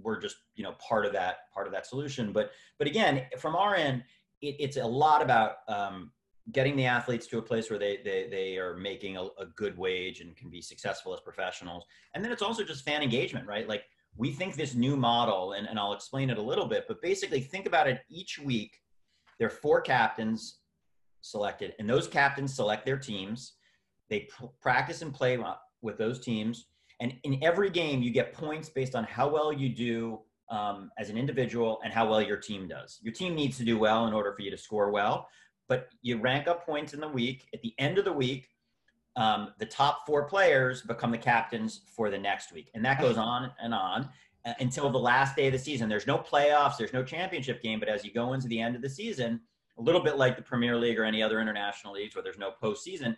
we're 0.03 0.21
just 0.21 0.37
you 0.55 0.65
know 0.65 0.73
part 0.73 1.07
of 1.07 1.13
that 1.13 1.51
part 1.53 1.67
of 1.67 1.73
that 1.73 1.87
solution. 1.87 2.33
But 2.33 2.51
but 2.79 2.87
again, 2.87 3.27
from 3.39 3.57
our 3.57 3.75
end, 3.75 4.05
it, 4.43 4.57
it's 4.59 4.77
a 4.77 4.87
lot 4.87 5.23
about 5.23 5.57
um, 5.69 6.11
getting 6.53 6.77
the 6.77 6.85
athletes 6.85 7.27
to 7.29 7.39
a 7.39 7.43
place 7.43 7.71
where 7.71 7.79
they 7.79 7.99
they, 8.05 8.29
they 8.31 8.59
are 8.59 8.77
making 8.77 9.17
a, 9.17 9.23
a 9.39 9.47
good 9.55 9.77
wage 9.79 10.21
and 10.21 10.37
can 10.37 10.51
be 10.51 10.61
successful 10.61 11.15
as 11.15 11.21
professionals, 11.21 11.85
and 12.15 12.25
then 12.25 12.33
it's 12.33 12.43
also 12.43 12.65
just 12.65 12.85
fan 12.85 13.03
engagement, 13.03 13.47
right? 13.47 13.69
Like 13.69 13.85
we 14.17 14.33
think 14.33 14.57
this 14.57 14.75
new 14.75 14.97
model, 14.97 15.53
and, 15.53 15.67
and 15.69 15.79
I'll 15.79 15.93
explain 15.93 16.31
it 16.31 16.39
a 16.39 16.43
little 16.43 16.67
bit, 16.67 16.85
but 16.89 17.03
basically 17.03 17.41
think 17.41 17.67
about 17.67 17.87
it 17.87 18.01
each 18.09 18.39
week. 18.39 18.81
There 19.39 19.47
are 19.47 19.51
four 19.51 19.83
captains 19.83 20.61
selected, 21.31 21.75
and 21.79 21.89
those 21.89 22.09
captains 22.09 22.55
select 22.55 22.85
their 22.85 22.99
teams. 22.99 23.55
They 24.09 24.21
pr- 24.21 24.47
practice 24.61 25.03
and 25.03 25.13
play 25.13 25.39
with 25.83 25.99
those 25.99 26.21
teams, 26.21 26.67
and 27.01 27.15
in 27.25 27.43
every 27.43 27.71
game, 27.71 28.03
you 28.03 28.11
get 28.11 28.33
points 28.33 28.69
based 28.69 28.95
on 28.95 29.05
how 29.05 29.29
well 29.29 29.53
you 29.53 29.69
do 29.69 30.21
um, 30.49 30.91
as 30.99 31.11
an 31.11 31.19
individual 31.19 31.81
and 31.85 31.93
how 31.93 32.09
well 32.09 32.23
your 32.23 32.37
team 32.37 32.69
does. 32.69 32.99
Your 33.03 33.13
team 33.13 33.35
needs 33.35 33.57
to 33.59 33.65
do 33.65 33.79
well 33.79 34.07
in 34.07 34.15
order 34.15 34.33
for 34.33 34.43
you 34.43 34.51
to 34.51 34.57
score 34.57 34.91
well, 34.91 35.29
but 35.69 35.89
you 36.03 36.19
rank 36.19 36.49
up 36.49 36.65
points 36.65 36.95
in 36.95 37.01
the 37.01 37.09
week. 37.09 37.49
At 37.53 37.63
the 37.63 37.75
end 37.79 37.99
of 37.99 38.05
the 38.05 38.13
week, 38.13 38.49
um, 39.17 39.53
the 39.59 39.67
top 39.67 40.07
four 40.07 40.25
players 40.25 40.83
become 40.83 41.11
the 41.11 41.19
captains 41.19 41.81
for 41.95 42.11
the 42.11 42.19
next 42.19 42.53
week. 42.53 42.71
And 42.75 42.85
that 42.85 43.01
goes 43.01 43.17
on 43.17 43.51
and 43.61 43.75
on 43.75 44.09
uh, 44.45 44.53
until 44.61 44.91
the 44.91 44.99
last 44.99 45.35
day 45.37 45.47
of 45.47 45.53
the 45.53 45.59
season. 45.59 45.89
There's 45.89 46.07
no 46.07 46.19
playoffs, 46.19 46.77
there's 46.77 46.93
no 46.93 47.03
championship 47.03 47.63
game, 47.63 47.81
but 47.81 47.89
as 47.89 48.05
you 48.05 48.13
go 48.13 48.35
into 48.35 48.47
the 48.47 48.61
end 48.61 48.77
of 48.77 48.83
the 48.83 48.91
season, 48.91 49.41
a 49.79 49.83
little 49.83 50.03
bit 50.03 50.17
like 50.17 50.37
the 50.37 50.43
Premier 50.43 50.77
League 50.77 50.99
or 50.99 51.05
any 51.05 51.23
other 51.23 51.41
international 51.41 51.95
leagues 51.95 52.15
where 52.15 52.23
there's 52.23 52.39
no 52.39 52.53
postseason, 52.63 53.17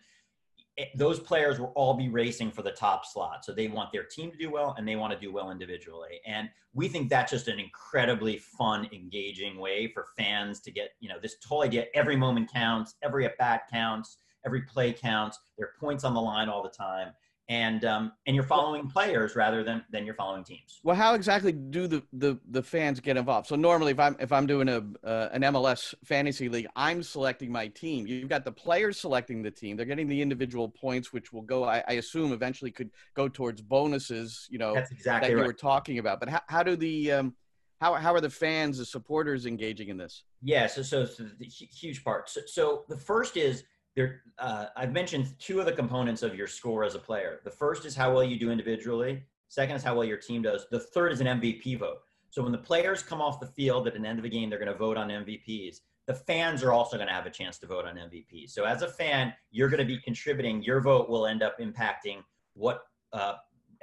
it, 0.77 0.89
those 0.97 1.19
players 1.19 1.59
will 1.59 1.73
all 1.75 1.95
be 1.95 2.09
racing 2.09 2.51
for 2.51 2.63
the 2.63 2.71
top 2.71 3.05
slot. 3.05 3.45
So 3.45 3.53
they 3.53 3.69
want 3.69 3.93
their 3.93 4.05
team 4.05 4.31
to 4.31 4.37
do 4.37 4.51
well 4.51 4.75
and 4.79 4.87
they 4.87 4.97
want 4.97 5.13
to 5.13 5.19
do 5.19 5.33
well 5.33 5.51
individually. 5.51 6.21
And 6.27 6.49
we 6.73 6.89
think 6.89 7.11
that's 7.11 7.33
just 7.33 7.49
an 7.49 7.59
incredibly 7.59 8.39
fun, 8.39 8.89
engaging 8.93 9.59
way 9.59 9.89
for 9.89 10.07
fans 10.17 10.61
to 10.61 10.71
get, 10.71 10.91
you 11.01 11.09
know, 11.09 11.19
this 11.21 11.37
whole 11.47 11.63
idea 11.63 11.87
every 11.95 12.17
moment 12.17 12.53
counts, 12.53 12.95
every 13.03 13.25
at 13.25 13.37
bat 13.39 13.63
counts 13.71 14.19
every 14.45 14.63
play 14.63 14.93
counts. 14.93 15.39
There 15.57 15.67
are 15.67 15.73
points 15.79 16.05
on 16.05 16.15
the 16.15 16.21
line 16.21 16.49
all 16.49 16.63
the 16.63 16.69
time, 16.69 17.13
and 17.49 17.85
um, 17.87 18.13
and 18.27 18.37
you're 18.37 18.45
following 18.45 18.89
players 18.89 19.35
rather 19.35 19.65
than 19.65 19.83
than 19.91 20.05
you're 20.05 20.15
following 20.15 20.45
teams. 20.45 20.81
Well, 20.83 20.97
how 20.97 21.15
exactly 21.15 21.53
do 21.53 21.87
the 21.87 22.03
the, 22.13 22.39
the 22.51 22.63
fans 22.63 23.01
get 23.01 23.17
involved? 23.17 23.47
So 23.47 23.57
normally, 23.57 23.93
if 23.93 23.99
I'm 23.99 24.17
if 24.21 24.33
I'm 24.33 24.47
doing 24.47 24.69
a 24.69 24.85
uh, 25.07 25.31
an 25.33 25.43
MLS 25.43 25.95
fantasy 26.05 26.49
league, 26.49 26.67
I'm 26.77 27.03
selecting 27.03 27.51
my 27.51 27.69
team. 27.69 28.07
You've 28.07 28.29
got 28.29 28.45
the 28.45 28.53
players 28.53 29.01
selecting 29.01 29.43
the 29.43 29.51
team. 29.51 29.77
They're 29.77 29.87
getting 29.87 30.09
the 30.09 30.21
individual 30.21 30.69
points, 30.69 31.13
which 31.13 31.33
will 31.33 31.43
go. 31.43 31.65
I, 31.65 31.83
I 31.89 31.93
assume 31.95 32.33
eventually 32.33 32.71
could 32.71 32.91
go 33.15 33.29
towards 33.29 33.63
bonuses. 33.63 34.47
You 34.51 34.59
know, 34.59 34.75
That's 34.75 34.93
exactly 34.93 35.29
that 35.29 35.33
you 35.33 35.39
right. 35.39 35.47
were 35.47 35.55
talking 35.55 35.99
about. 35.99 36.21
But 36.21 36.29
how 36.29 36.41
how 36.49 36.63
do 36.63 36.77
the 36.77 37.13
um, 37.13 37.35
how 37.81 37.95
how 37.95 38.15
are 38.15 38.21
the 38.21 38.31
fans, 38.31 38.77
the 38.77 38.85
supporters 38.85 39.47
engaging 39.47 39.89
in 39.89 39.97
this? 39.97 40.25
Yeah, 40.43 40.67
so 40.67 40.83
so, 40.83 41.07
so 41.07 41.25
the 41.39 41.47
huge 41.47 42.05
part. 42.05 42.29
So, 42.29 42.43
so 42.47 42.85
the 42.89 42.99
first 42.99 43.39
is 43.39 43.65
there 43.97 44.23
uh, 44.39 44.67
i've 44.77 44.93
mentioned 44.93 45.35
two 45.39 45.61
of 45.61 45.67
the 45.67 45.73
components 45.73 46.23
of 46.23 46.35
your 46.35 46.47
score 46.47 46.85
as 46.85 46.95
a 46.95 46.99
player. 46.99 47.41
The 47.45 47.51
first 47.51 47.85
is 47.85 47.95
how 47.95 48.13
well 48.13 48.25
you 48.25 48.39
do 48.39 48.51
individually. 48.51 49.25
Second 49.49 49.77
is 49.77 49.83
how 49.83 49.95
well 49.95 50.05
your 50.05 50.19
team 50.19 50.43
does. 50.43 50.67
The 50.71 50.81
third 50.81 51.13
is 51.13 51.21
an 51.21 51.27
mvp 51.27 51.79
vote. 51.79 51.99
So 52.31 52.43
when 52.43 52.53
the 52.53 52.59
players 52.59 53.03
come 53.03 53.21
off 53.21 53.41
the 53.41 53.47
field 53.47 53.89
at 53.89 53.97
an 53.97 54.05
end 54.05 54.19
of 54.19 54.25
a 54.25 54.29
game 54.29 54.51
they're 54.51 54.59
going 54.59 54.73
to 54.73 54.79
vote 54.79 54.97
on 54.97 55.09
mvps 55.09 55.81
the 56.07 56.15
fans 56.15 56.63
are 56.63 56.73
also 56.73 56.97
going 56.97 57.09
to 57.09 57.15
have 57.15 57.27
a 57.27 57.31
chance 57.31 57.59
to 57.59 57.67
vote 57.67 57.85
on 57.85 57.97
mvp 57.97 58.49
so 58.49 58.65
as 58.65 58.83
a 58.83 58.89
fan 58.89 59.33
you're 59.51 59.69
going 59.69 59.79
to 59.79 59.87
be 59.87 59.99
contributing. 59.99 60.63
Your 60.63 60.81
vote 60.81 61.09
will 61.09 61.27
end 61.27 61.43
up 61.43 61.59
impacting 61.59 62.23
what 62.55 62.83
uh, 63.13 63.35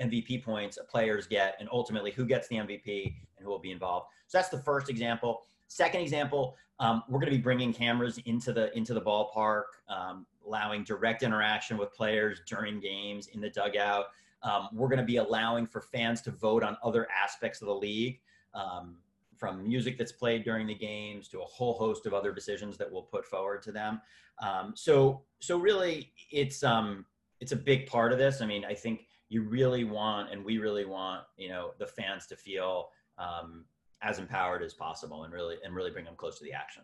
mvp 0.02 0.44
points 0.44 0.78
players 0.90 1.28
get 1.28 1.56
and 1.60 1.70
ultimately 1.72 2.12
who 2.12 2.26
gets 2.26 2.48
the 2.48 2.58
mvp 2.58 3.06
and 3.38 3.46
who 3.46 3.50
will 3.50 3.60
be 3.60 3.72
involved. 3.72 4.08
So 4.28 4.38
that's 4.38 4.50
the 4.50 4.62
first 4.62 4.90
example. 4.90 5.44
Second 5.68 6.02
example 6.02 6.56
um, 6.80 7.04
we're 7.08 7.20
going 7.20 7.32
to 7.32 7.38
be 7.38 7.42
bringing 7.42 7.74
cameras 7.74 8.20
into 8.26 8.52
the 8.54 8.76
into 8.78 8.94
the 8.94 9.02
ballpark, 9.02 9.64
um, 9.88 10.26
allowing 10.46 10.84
direct 10.84 11.24
interaction 11.24 11.78
with 11.78 11.94
players 11.94 12.42
during 12.48 12.80
games 12.80 13.28
in 13.28 13.42
the 13.42 13.50
dugout. 13.50 14.06
Um, 14.44 14.70
we're 14.74 14.90
going 14.90 15.00
to 15.00 15.06
be 15.06 15.18
allowing 15.18 15.66
for 15.66 15.82
fans 15.82 16.22
to 16.24 16.32
vote 16.32 16.64
on 16.64 16.78
other 16.84 17.08
aspects 17.12 17.62
of 17.62 17.68
the 17.68 17.74
league, 17.76 18.20
um, 18.54 18.98
from 19.38 19.68
music 19.68 19.98
that's 19.98 20.12
played 20.12 20.44
during 20.44 20.68
the 20.68 20.76
games 20.76 21.28
to 21.30 21.42
a 21.42 21.46
whole 21.46 21.74
host 21.74 22.06
of 22.06 22.14
other 22.14 22.32
decisions 22.32 22.78
that 22.78 22.92
we'll 22.92 23.04
put 23.04 23.26
forward 23.26 23.62
to 23.64 23.72
them. 23.72 24.02
Um, 24.42 24.74
so 24.76 25.24
so 25.40 25.58
really, 25.58 26.12
it's 26.32 26.64
um 26.64 27.06
it's 27.40 27.52
a 27.52 27.58
big 27.58 27.88
part 27.88 28.12
of 28.12 28.18
this. 28.18 28.42
I 28.42 28.46
mean, 28.46 28.66
I 28.66 28.74
think 28.74 29.08
you 29.30 29.42
really 29.42 29.84
want, 29.84 30.32
and 30.32 30.46
we 30.46 30.58
really 30.58 30.86
want, 30.86 31.24
you 31.38 31.50
know, 31.50 31.72
the 31.80 31.88
fans 31.88 32.28
to 32.28 32.36
feel 32.36 32.90
um, 33.18 33.66
as 34.02 34.20
empowered 34.20 34.62
as 34.62 34.74
possible 34.74 35.24
and 35.24 35.34
really 35.34 35.56
and 35.64 35.76
really 35.76 35.92
bring 35.92 36.06
them 36.06 36.16
close 36.16 36.38
to 36.38 36.44
the 36.44 36.54
action. 36.54 36.84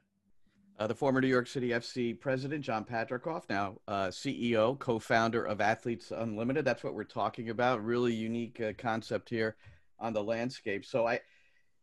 Uh, 0.80 0.88
the 0.88 0.96
former 0.96 1.22
New 1.22 1.28
York 1.28 1.48
City 1.48 1.70
FC 1.70 2.20
president, 2.20 2.64
John 2.64 2.84
Patricof, 2.84 3.44
now 3.50 3.78
uh, 3.88 4.08
CEO, 4.08 4.80
co 4.80 4.98
founder 4.98 5.44
of 5.44 5.62
Athletes 5.62 6.12
Unlimited. 6.12 6.66
That's 6.66 6.84
what 6.84 6.96
we're 6.96 7.04
talking 7.04 7.50
about. 7.50 7.84
Really 7.84 8.14
unique 8.14 8.60
uh, 8.60 8.74
concept 8.78 9.30
here 9.30 9.58
on 10.00 10.14
the 10.14 10.24
landscape. 10.24 10.84
So, 10.86 11.06
I, 11.06 11.20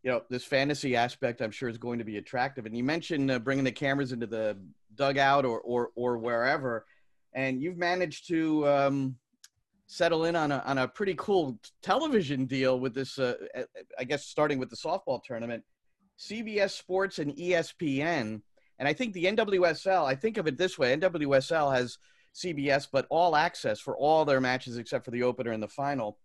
you 0.03 0.11
know, 0.11 0.23
this 0.29 0.43
fantasy 0.43 0.95
aspect 0.95 1.41
I'm 1.41 1.51
sure 1.51 1.69
is 1.69 1.77
going 1.77 1.99
to 1.99 2.05
be 2.05 2.17
attractive. 2.17 2.65
And 2.65 2.75
you 2.75 2.83
mentioned 2.83 3.31
uh, 3.31 3.39
bringing 3.39 3.63
the 3.63 3.71
cameras 3.71 4.11
into 4.11 4.27
the 4.27 4.57
dugout 4.95 5.45
or, 5.45 5.61
or, 5.61 5.91
or 5.95 6.17
wherever. 6.17 6.85
And 7.33 7.61
you've 7.61 7.77
managed 7.77 8.27
to, 8.27 8.67
um, 8.67 9.15
settle 9.89 10.25
in 10.25 10.35
on 10.35 10.51
a 10.51 10.63
on 10.67 10.77
a 10.77 10.87
pretty 10.87 11.15
cool 11.17 11.59
television 11.81 12.45
deal 12.45 12.79
with 12.79 12.93
this. 12.93 13.17
Uh, 13.17 13.33
I 13.97 14.03
guess 14.03 14.25
starting 14.25 14.59
with 14.59 14.69
the 14.69 14.75
softball 14.75 15.21
tournament, 15.23 15.63
CBS 16.17 16.71
Sports 16.71 17.17
and 17.17 17.35
ESPN, 17.35 18.41
and 18.77 18.87
I 18.87 18.93
think 18.93 19.13
the 19.13 19.25
NWSL. 19.25 20.05
I 20.05 20.15
think 20.15 20.37
of 20.37 20.47
it 20.47 20.57
this 20.57 20.77
way: 20.77 20.95
NWSL 20.95 21.75
has 21.75 21.97
CBS, 22.35 22.87
but 22.91 23.07
all 23.09 23.35
access 23.35 23.79
for 23.79 23.97
all 23.97 24.25
their 24.25 24.39
matches 24.39 24.77
except 24.77 25.05
for 25.05 25.11
the 25.11 25.23
opener 25.23 25.51
and 25.51 25.61
the 25.61 25.67
final. 25.67 26.19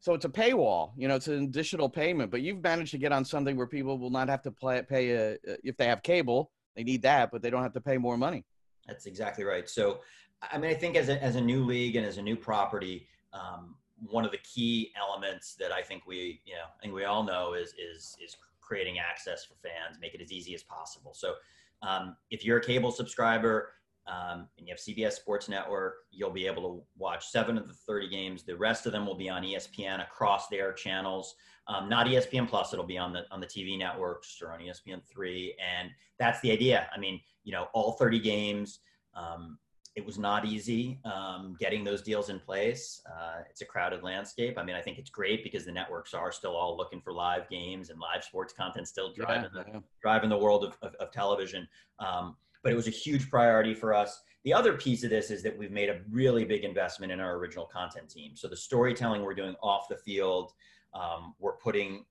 So 0.00 0.14
it's 0.14 0.24
a 0.24 0.30
paywall, 0.30 0.92
you 0.96 1.08
know, 1.08 1.16
it's 1.16 1.26
an 1.26 1.42
additional 1.42 1.88
payment. 1.88 2.30
But 2.30 2.40
you've 2.40 2.62
managed 2.62 2.92
to 2.92 2.98
get 2.98 3.12
on 3.12 3.24
something 3.24 3.56
where 3.56 3.66
people 3.66 3.98
will 3.98 4.10
not 4.10 4.28
have 4.28 4.42
to 4.42 4.52
play, 4.52 4.80
pay 4.88 5.10
a, 5.10 5.36
if 5.64 5.76
they 5.76 5.86
have 5.86 6.04
cable, 6.04 6.52
they 6.76 6.84
need 6.84 7.02
that, 7.02 7.32
but 7.32 7.42
they 7.42 7.50
don't 7.50 7.64
have 7.64 7.72
to 7.72 7.80
pay 7.80 7.98
more 7.98 8.16
money. 8.16 8.44
That's 8.86 9.06
exactly 9.06 9.42
right. 9.42 9.68
So 9.68 10.00
I 10.42 10.58
mean, 10.58 10.70
I 10.70 10.74
think 10.74 10.96
as 10.96 11.08
a, 11.08 11.22
as 11.22 11.36
a 11.36 11.40
new 11.40 11.64
league 11.64 11.96
and 11.96 12.06
as 12.06 12.18
a 12.18 12.22
new 12.22 12.36
property, 12.36 13.06
um, 13.32 13.74
one 14.06 14.24
of 14.24 14.30
the 14.30 14.38
key 14.38 14.92
elements 14.96 15.54
that 15.56 15.72
I 15.72 15.82
think 15.82 16.06
we, 16.06 16.40
you 16.44 16.54
know, 16.54 16.62
I 16.78 16.82
think 16.82 16.94
we 16.94 17.04
all 17.04 17.24
know 17.24 17.54
is, 17.54 17.70
is, 17.70 18.16
is 18.24 18.36
creating 18.60 18.98
access 18.98 19.44
for 19.44 19.54
fans, 19.54 19.98
make 20.00 20.14
it 20.14 20.20
as 20.20 20.30
easy 20.30 20.54
as 20.54 20.62
possible. 20.62 21.12
So 21.14 21.34
um, 21.82 22.16
if 22.30 22.44
you're 22.44 22.58
a 22.58 22.64
cable 22.64 22.92
subscriber 22.92 23.70
um, 24.06 24.48
and 24.56 24.66
you 24.66 24.72
have 24.72 24.78
CBS 24.78 25.12
Sports 25.12 25.48
Network, 25.48 25.94
you'll 26.10 26.30
be 26.30 26.46
able 26.46 26.62
to 26.62 26.82
watch 26.96 27.28
seven 27.28 27.58
of 27.58 27.66
the 27.66 27.74
30 27.74 28.08
games. 28.08 28.42
The 28.44 28.56
rest 28.56 28.86
of 28.86 28.92
them 28.92 29.06
will 29.06 29.16
be 29.16 29.28
on 29.28 29.42
ESPN 29.42 30.02
across 30.02 30.48
their 30.48 30.72
channels. 30.72 31.34
Um, 31.66 31.88
not 31.88 32.06
ESPN 32.06 32.48
Plus, 32.48 32.72
it'll 32.72 32.86
be 32.86 32.96
on 32.96 33.12
the 33.12 33.24
on 33.30 33.40
the 33.40 33.46
TV 33.46 33.78
networks 33.78 34.40
or 34.40 34.52
on 34.52 34.60
ESPN 34.60 35.02
three, 35.04 35.54
and 35.60 35.90
that's 36.18 36.40
the 36.40 36.50
idea. 36.50 36.88
I 36.94 36.98
mean, 36.98 37.20
you 37.44 37.52
know, 37.52 37.68
all 37.74 37.92
30 37.92 38.20
games. 38.20 38.80
Um, 39.14 39.58
it 39.98 40.06
was 40.06 40.16
not 40.16 40.46
easy 40.46 41.00
um, 41.04 41.56
getting 41.58 41.82
those 41.82 42.02
deals 42.02 42.28
in 42.28 42.38
place. 42.38 43.02
Uh, 43.04 43.40
it's 43.50 43.62
a 43.62 43.64
crowded 43.64 44.04
landscape. 44.04 44.56
I 44.56 44.62
mean, 44.62 44.76
I 44.76 44.80
think 44.80 44.96
it's 44.96 45.10
great 45.10 45.42
because 45.42 45.64
the 45.64 45.72
networks 45.72 46.14
are 46.14 46.30
still 46.30 46.54
all 46.54 46.76
looking 46.76 47.00
for 47.00 47.12
live 47.12 47.48
games 47.48 47.90
and 47.90 47.98
live 47.98 48.22
sports 48.22 48.52
content 48.52 48.86
still 48.86 49.12
driving 49.12 49.50
yeah, 49.52 49.64
the 49.64 49.70
yeah. 49.72 49.80
driving 50.00 50.30
the 50.30 50.38
world 50.38 50.62
of, 50.64 50.78
of, 50.82 50.94
of 51.00 51.10
television. 51.10 51.66
Um, 51.98 52.36
but 52.62 52.70
it 52.70 52.76
was 52.76 52.86
a 52.86 52.92
huge 52.92 53.28
priority 53.28 53.74
for 53.74 53.92
us. 53.92 54.22
The 54.44 54.52
other 54.52 54.74
piece 54.74 55.02
of 55.02 55.10
this 55.10 55.32
is 55.32 55.42
that 55.42 55.58
we've 55.58 55.72
made 55.72 55.88
a 55.88 56.00
really 56.08 56.44
big 56.44 56.62
investment 56.62 57.10
in 57.10 57.18
our 57.18 57.34
original 57.34 57.66
content 57.66 58.08
team. 58.08 58.36
So 58.36 58.46
the 58.46 58.56
storytelling 58.56 59.22
we're 59.22 59.34
doing 59.34 59.56
off 59.60 59.88
the 59.88 59.96
field, 59.96 60.52
um, 60.94 61.34
we're 61.40 61.56
putting 61.56 62.04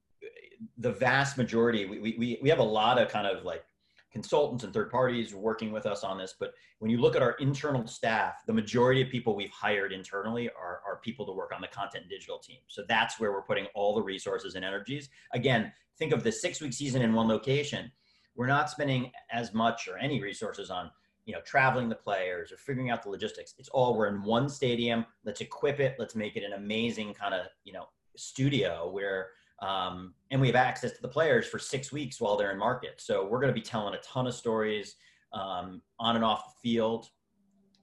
the 0.78 0.92
vast 0.92 1.38
majority. 1.38 1.86
We, 1.86 2.00
we 2.00 2.38
we 2.42 2.50
have 2.50 2.60
a 2.60 2.70
lot 2.82 3.02
of 3.02 3.08
kind 3.08 3.28
of 3.28 3.46
like 3.46 3.64
consultants 4.12 4.64
and 4.64 4.74
third 4.74 4.90
parties 4.90 5.36
working 5.36 5.72
with 5.72 5.86
us 5.86 6.04
on 6.04 6.18
this. 6.18 6.36
But 6.40 6.54
when 6.80 6.90
you 6.90 7.00
look 7.00 7.16
at 7.16 7.22
our 7.22 7.34
internal 7.34 7.86
staff, 7.88 8.36
the 8.46 8.54
majority 8.54 9.02
of 9.02 9.10
people 9.10 9.36
we've 9.36 9.52
hired 9.52 9.92
internally 9.92 10.50
are, 10.50 10.82
are 10.86 11.00
people 11.04 11.26
to 11.26 11.32
work 11.34 11.52
on 11.54 11.62
the 11.62 11.68
content 11.68 12.04
and 12.04 12.10
digital 12.10 12.40
team. 12.40 12.60
So 12.68 12.84
that's 12.88 13.20
where 13.20 13.32
we're 13.32 13.42
putting 13.42 13.68
all 13.76 13.96
the 13.96 14.02
resources 14.02 14.56
and 14.56 14.64
energies. 14.64 15.10
Again, 15.34 15.72
think 15.98 16.14
of 16.14 16.24
the 16.24 16.32
six 16.32 16.62
week 16.62 16.74
season 16.74 17.02
in 17.02 17.14
one 17.14 17.28
location. 17.28 17.92
We're 18.36 18.48
not 18.48 18.70
spending 18.70 19.12
as 19.32 19.54
much 19.54 19.88
or 19.88 19.98
any 19.98 20.22
resources 20.22 20.70
on 20.70 20.92
you 21.26 21.34
know 21.34 21.42
traveling 21.42 21.90
the 21.90 21.96
players 21.96 22.52
or 22.52 22.58
figuring 22.58 22.90
out 22.90 23.04
the 23.04 23.10
logistics 23.10 23.54
it's 23.60 23.68
all 23.70 23.98
we're 23.98 24.08
in 24.08 24.24
one 24.24 24.48
stadium 24.48 25.06
let's 25.26 25.42
equip 25.42 25.82
it 25.82 25.94
let's 26.00 26.16
make 26.16 26.38
it 26.38 26.44
an 26.46 26.54
amazing 26.54 27.14
kind 27.14 27.34
of 27.34 27.48
you 27.66 27.74
know 27.74 27.86
studio 28.16 28.90
where 28.90 29.28
um, 29.60 30.14
and 30.32 30.40
we 30.40 30.48
have 30.48 30.56
access 30.56 30.92
to 30.92 31.02
the 31.02 31.08
players 31.08 31.48
for 31.48 31.60
six 31.60 31.92
weeks 31.92 32.22
while 32.22 32.38
they're 32.38 32.52
in 32.52 32.58
market. 32.58 32.96
So 32.98 33.26
we're 33.26 33.40
going 33.40 33.54
to 33.54 33.60
be 33.60 33.62
telling 33.62 33.94
a 33.94 34.00
ton 34.00 34.28
of 34.28 34.34
stories 34.34 34.96
um, 35.34 35.82
on 36.00 36.16
and 36.16 36.24
off 36.24 36.46
the 36.46 36.70
field. 36.70 37.10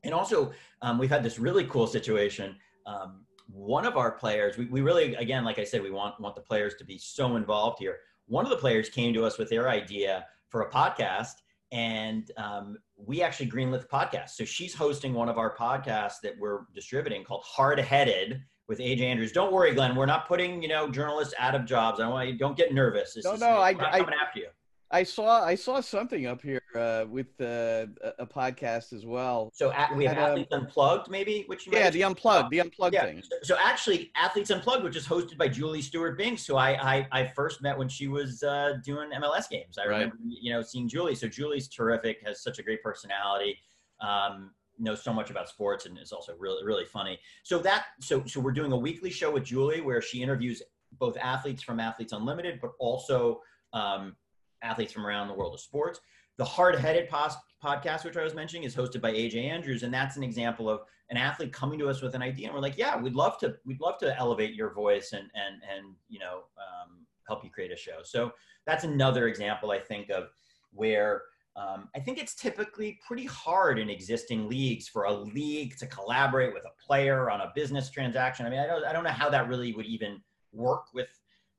And 0.05 0.15
also, 0.15 0.53
um, 0.83 0.99
we've 0.99 1.11
had 1.11 1.23
this 1.23 1.39
really 1.39 1.65
cool 1.65 1.87
situation. 1.87 2.57
Um, 2.87 3.25
one 3.49 3.87
of 3.87 3.97
our 3.97 4.13
players, 4.13 4.57
we, 4.57 4.67
we 4.67 4.81
really, 4.81 5.15
again, 5.17 5.45
like 5.45 5.59
I 5.59 5.65
said, 5.65 5.83
we 5.83 5.91
want, 5.91 6.21
want 6.21 6.35
the 6.35 6.43
players 6.43 6.75
to 6.77 6.85
be 6.85 6.99
so 6.99 7.37
involved 7.37 7.79
here. 7.79 7.99
One 8.27 8.45
of 8.45 8.51
the 8.51 8.57
players 8.57 8.89
came 8.89 9.13
to 9.15 9.25
us 9.25 9.39
with 9.39 9.51
their 9.51 9.69
idea 9.69 10.27
for 10.49 10.63
a 10.63 10.71
podcast, 10.71 11.35
and 11.73 12.31
um, 12.37 12.77
we 12.97 13.23
actually 13.23 13.51
greenlit 13.51 13.81
the 13.81 13.89
podcast. 13.89 14.31
So 14.31 14.45
she's 14.45 14.75
hosting 14.75 15.13
one 15.13 15.29
of 15.29 15.39
our 15.39 15.57
podcasts 15.57 16.21
that 16.23 16.39
we're 16.39 16.61
distributing 16.75 17.25
called 17.25 17.43
Hard 17.45 17.79
Headed 17.81 18.43
with 18.69 18.79
AJ 18.79 19.01
Andrews. 19.01 19.33
Don't 19.33 19.53
worry, 19.53 19.75
Glenn. 19.75 19.95
We're 19.95 20.07
not 20.07 20.27
putting 20.27 20.63
you 20.63 20.69
know 20.69 20.89
journalists 20.91 21.35
out 21.39 21.55
of 21.55 21.65
jobs. 21.65 22.01
I 22.01 22.09
want 22.09 22.29
you. 22.29 22.39
Don't 22.39 22.57
get 22.57 22.73
nervous. 22.73 23.15
This 23.15 23.25
no, 23.25 23.37
no, 23.37 23.47
I, 23.47 23.71
I, 23.71 23.75
coming 24.01 24.15
after 24.21 24.41
you. 24.41 24.49
I 24.91 25.03
saw 25.03 25.45
I 25.45 25.57
saw 25.57 25.81
something 25.81 26.27
up 26.27 26.41
here 26.41 26.63
uh, 26.77 27.05
with 27.09 27.27
uh, 27.41 27.87
a 28.19 28.27
podcast 28.27 28.93
as 28.93 29.05
well. 29.05 29.51
So 29.53 29.73
at, 29.73 29.95
we 29.97 30.05
have 30.05 30.19
um, 30.19 30.25
athletes 30.25 30.53
um, 30.53 30.61
unplugged, 30.61 31.11
maybe 31.11 31.45
which 31.49 31.67
yeah, 31.67 31.91
the 31.91 32.05
unplugged, 32.05 32.51
the 32.51 32.61
unplugged 32.61 32.95
yeah. 32.95 33.07
thing. 33.07 33.23
So, 33.23 33.37
so, 33.43 33.57
actually, 33.61 34.13
athletes 34.15 34.51
unplugged, 34.51 34.85
which 34.85 34.95
is 34.95 35.07
hosted 35.07 35.37
by 35.37 35.49
Julie 35.49 35.83
Stewart 35.83 36.17
Binks, 36.17 36.47
who 36.47 36.57
I 36.57 36.97
I, 36.97 37.09
I 37.11 37.27
first 37.35 37.61
met 37.61 37.77
when 37.77 37.89
she 37.89 38.07
was 38.07 38.43
uh, 38.45 38.75
doing 38.85 39.11
MLS 39.11 39.49
games. 39.49 39.79
I 39.79 39.89
right. 39.89 39.95
remember 39.95 40.17
you 40.23 40.53
know 40.53 40.63
seeing 40.63 40.89
Julie. 40.89 41.17
So 41.17 41.27
Julie's 41.27 41.67
terrific, 41.67 42.23
has 42.25 42.41
such 42.41 42.61
a 42.61 42.63
great 42.63 42.83
personality. 42.83 43.59
Um, 44.01 44.53
knows 44.79 45.03
so 45.03 45.13
much 45.13 45.31
about 45.31 45.49
sports 45.49 45.87
and 45.87 45.99
is 45.99 46.13
also 46.13 46.35
really 46.39 46.65
really 46.65 46.85
funny. 46.85 47.19
So 47.43 47.59
that 47.61 47.87
so 48.01 48.25
so 48.27 48.41
we're 48.41 48.53
doing 48.53 48.73
a 48.73 48.77
weekly 48.77 49.11
show 49.11 49.31
with 49.31 49.45
Julie 49.45 49.81
where 49.81 50.01
she 50.01 50.23
interviews 50.23 50.63
both 50.99 51.17
athletes 51.17 51.63
from 51.63 51.81
Athletes 51.81 52.13
Unlimited, 52.13 52.61
but 52.61 52.73
also 52.79 53.41
um, 53.73 54.17
athletes 54.63 54.93
from 54.93 55.07
around 55.07 55.29
the 55.29 55.35
world 55.35 55.55
of 55.55 55.61
sports. 55.61 56.01
The 56.37 56.45
Hard 56.45 56.77
Headed 56.77 57.09
pos- 57.09 57.37
podcast, 57.63 58.05
which 58.05 58.17
I 58.17 58.23
was 58.23 58.35
mentioning, 58.35 58.65
is 58.65 58.75
hosted 58.75 59.01
by 59.01 59.13
AJ 59.13 59.45
Andrews, 59.45 59.83
and 59.83 59.93
that's 59.93 60.17
an 60.17 60.25
example 60.25 60.69
of 60.69 60.81
an 61.11 61.17
athlete 61.17 61.53
coming 61.53 61.79
to 61.79 61.89
us 61.89 62.03
with 62.03 62.15
an 62.15 62.23
idea, 62.23 62.47
and 62.47 62.55
we're 62.55 62.61
like, 62.61 62.79
"Yeah, 62.79 63.01
we'd 63.01 63.15
love 63.15 63.39
to, 63.39 63.57
we'd 63.65 63.81
love 63.81 63.99
to 63.99 64.17
elevate 64.19 64.55
your 64.55 64.73
voice 64.73 65.13
and 65.13 65.31
and 65.35 65.57
and 65.71 65.95
you 66.09 66.19
know 66.19 66.45
um, 66.59 67.07
help 67.29 67.45
you 67.45 67.51
create 67.51 67.73
a 67.73 67.77
show." 67.77 67.99
So 68.03 68.33
that's 68.67 68.85
another 68.85 69.29
example, 69.29 69.71
I 69.71 69.79
think, 69.79 70.11
of 70.11 70.31
where 70.73 71.23
um, 71.57 71.89
I 71.95 72.01
think 72.01 72.19
it's 72.19 72.35
typically 72.35 72.99
pretty 73.07 73.27
hard 73.27 73.79
in 73.79 73.89
existing 73.89 74.49
leagues 74.49 74.89
for 74.89 75.05
a 75.05 75.13
league 75.13 75.77
to 75.79 75.87
collaborate 75.87 76.53
with 76.53 76.65
a 76.65 76.85
player 76.85 77.31
on 77.31 77.43
a 77.43 77.53
business 77.55 77.91
transaction. 77.91 78.45
I 78.45 78.51
mean, 78.51 78.59
I 78.59 78.67
don't, 78.67 78.85
I 78.85 78.93
don't 78.93 79.05
know 79.05 79.11
how 79.11 79.31
that 79.31 79.49
really 79.49 79.73
would 79.73 79.87
even 79.87 80.21
work 80.53 80.87
with 80.93 81.09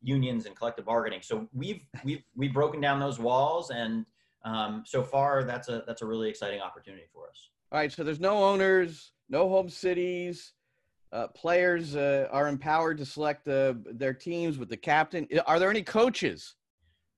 unions 0.01 0.45
and 0.45 0.55
collective 0.55 0.85
bargaining. 0.85 1.21
So 1.21 1.47
we've 1.53 1.81
we've 2.03 2.23
we've 2.35 2.53
broken 2.53 2.81
down 2.81 2.99
those 2.99 3.19
walls, 3.19 3.71
and 3.71 4.05
um, 4.43 4.83
so 4.85 5.01
far 5.01 5.43
that's 5.43 5.69
a 5.69 5.83
that's 5.87 6.01
a 6.01 6.05
really 6.05 6.29
exciting 6.29 6.61
opportunity 6.61 7.05
for 7.13 7.29
us. 7.29 7.49
All 7.71 7.79
right, 7.79 7.91
so 7.91 8.03
there's 8.03 8.19
no 8.19 8.43
owners, 8.43 9.13
no 9.29 9.47
home 9.49 9.69
cities. 9.69 10.53
Uh, 11.11 11.27
players 11.27 11.95
uh, 11.95 12.27
are 12.31 12.49
empowered 12.49 12.97
to 12.97 13.05
select 13.05 13.47
uh, 13.47 13.73
their 13.85 14.13
teams 14.13 14.57
with 14.57 14.67
the 14.67 14.75
captain. 14.75 15.27
Are 15.45 15.59
there 15.59 15.69
any 15.69 15.83
coaches? 15.83 16.55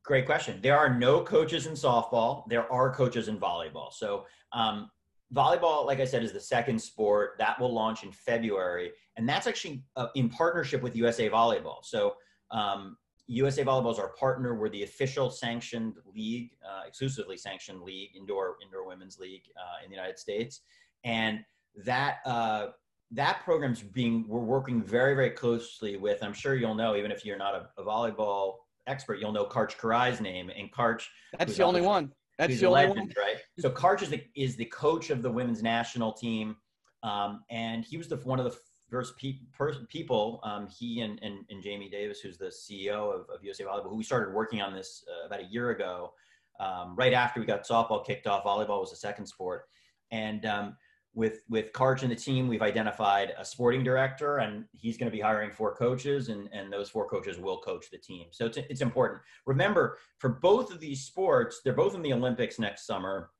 Great 0.07 0.25
question. 0.25 0.57
There 0.61 0.77
are 0.77 0.97
no 0.97 1.21
coaches 1.21 1.65
in 1.65 1.73
softball. 1.73 2.47
There 2.47 2.71
are 2.71 2.93
coaches 2.93 3.27
in 3.27 3.37
volleyball. 3.37 3.91
So 3.91 4.25
um, 4.53 4.89
volleyball, 5.35 5.85
like 5.85 5.99
I 5.99 6.05
said, 6.05 6.23
is 6.23 6.31
the 6.31 6.39
second 6.39 6.81
sport 6.81 7.31
that 7.39 7.59
will 7.59 7.73
launch 7.73 8.03
in 8.03 8.13
February, 8.13 8.93
and 9.17 9.27
that's 9.27 9.47
actually 9.47 9.83
uh, 9.97 10.07
in 10.15 10.29
partnership 10.29 10.81
with 10.81 10.95
USA 10.95 11.29
Volleyball. 11.29 11.83
So 11.83 12.15
um, 12.51 12.95
USA 13.27 13.65
Volleyball 13.65 13.91
is 13.91 13.99
our 13.99 14.13
partner. 14.13 14.55
We're 14.55 14.69
the 14.69 14.83
official 14.83 15.29
sanctioned 15.29 15.95
league, 16.15 16.51
uh, 16.65 16.83
exclusively 16.87 17.35
sanctioned 17.35 17.81
league, 17.81 18.11
indoor 18.15 18.55
indoor 18.63 18.87
women's 18.87 19.19
league 19.19 19.43
uh, 19.57 19.83
in 19.83 19.89
the 19.89 19.95
United 19.95 20.17
States, 20.17 20.61
and 21.03 21.43
that 21.83 22.19
uh, 22.25 22.67
that 23.11 23.41
program's 23.43 23.81
being 23.81 24.23
we're 24.25 24.39
working 24.39 24.81
very 24.81 25.15
very 25.15 25.31
closely 25.31 25.97
with. 25.97 26.23
I'm 26.23 26.33
sure 26.33 26.55
you'll 26.55 26.75
know, 26.75 26.95
even 26.95 27.11
if 27.11 27.25
you're 27.25 27.37
not 27.37 27.55
a, 27.55 27.67
a 27.77 27.83
volleyball 27.83 28.59
expert, 28.87 29.19
you'll 29.19 29.31
know 29.31 29.45
Karch 29.45 29.77
Kiraly's 29.77 30.21
name, 30.21 30.49
and 30.55 30.71
Karch. 30.71 31.03
That's 31.37 31.55
the 31.55 31.63
only 31.63 31.81
one. 31.81 32.11
That's 32.37 32.59
the 32.59 32.67
only 32.67 32.81
legend, 32.81 32.99
one, 32.99 33.13
right? 33.17 33.37
So 33.59 33.69
Karch 33.69 34.03
is 34.03 34.09
the 34.09 34.23
is 34.35 34.55
the 34.55 34.65
coach 34.65 35.09
of 35.09 35.21
the 35.21 35.31
women's 35.31 35.63
national 35.63 36.13
team, 36.13 36.55
um, 37.03 37.43
and 37.49 37.83
he 37.83 37.97
was 37.97 38.07
the 38.07 38.17
one 38.17 38.39
of 38.39 38.45
the 38.45 38.57
first 38.89 39.17
pe- 39.17 39.39
per- 39.53 39.85
people. 39.89 40.39
Um, 40.43 40.67
he 40.67 41.01
and, 41.01 41.19
and, 41.21 41.45
and 41.49 41.61
Jamie 41.61 41.89
Davis, 41.89 42.19
who's 42.19 42.37
the 42.37 42.45
CEO 42.45 43.13
of, 43.13 43.21
of 43.29 43.43
USA 43.43 43.63
Volleyball, 43.65 43.89
who 43.89 43.97
we 43.97 44.03
started 44.03 44.33
working 44.33 44.61
on 44.61 44.73
this 44.73 45.03
uh, 45.09 45.25
about 45.25 45.41
a 45.41 45.45
year 45.45 45.71
ago. 45.71 46.13
Um, 46.59 46.95
right 46.95 47.13
after 47.13 47.39
we 47.39 47.45
got 47.45 47.67
softball 47.67 48.05
kicked 48.05 48.25
off, 48.25 48.43
volleyball 48.43 48.79
was 48.79 48.89
the 48.89 48.95
second 48.95 49.27
sport, 49.27 49.65
and 50.11 50.45
um, 50.45 50.75
with 51.17 51.41
with 51.49 51.73
Karch 51.73 52.03
and 52.03 52.11
the 52.11 52.15
team, 52.15 52.47
we've 52.47 52.61
identified 52.61 53.33
a 53.39 53.43
sporting 53.43 53.83
director, 53.83 54.37
and 54.37 54.65
he's 54.71 54.97
going 54.97 55.11
to 55.11 55.15
be 55.15 55.19
hiring 55.19 55.49
four 55.49 55.75
coaches, 55.75 56.29
and 56.29 56.47
and 56.53 56.71
those 56.71 56.91
four 56.91 57.09
coaches 57.09 57.39
will 57.39 57.57
coach 57.57 57.89
the 57.91 57.97
team. 57.97 58.27
So 58.29 58.45
it's 58.45 58.57
it's 58.69 58.81
important. 58.81 59.21
Remember, 59.47 59.97
for 60.19 60.29
both 60.29 60.71
of 60.71 60.79
these 60.79 61.01
sports, 61.01 61.61
they're 61.63 61.73
both 61.73 61.95
in 61.95 62.03
the 62.03 62.13
Olympics 62.13 62.59
next 62.59 62.85
summer. 62.85 63.31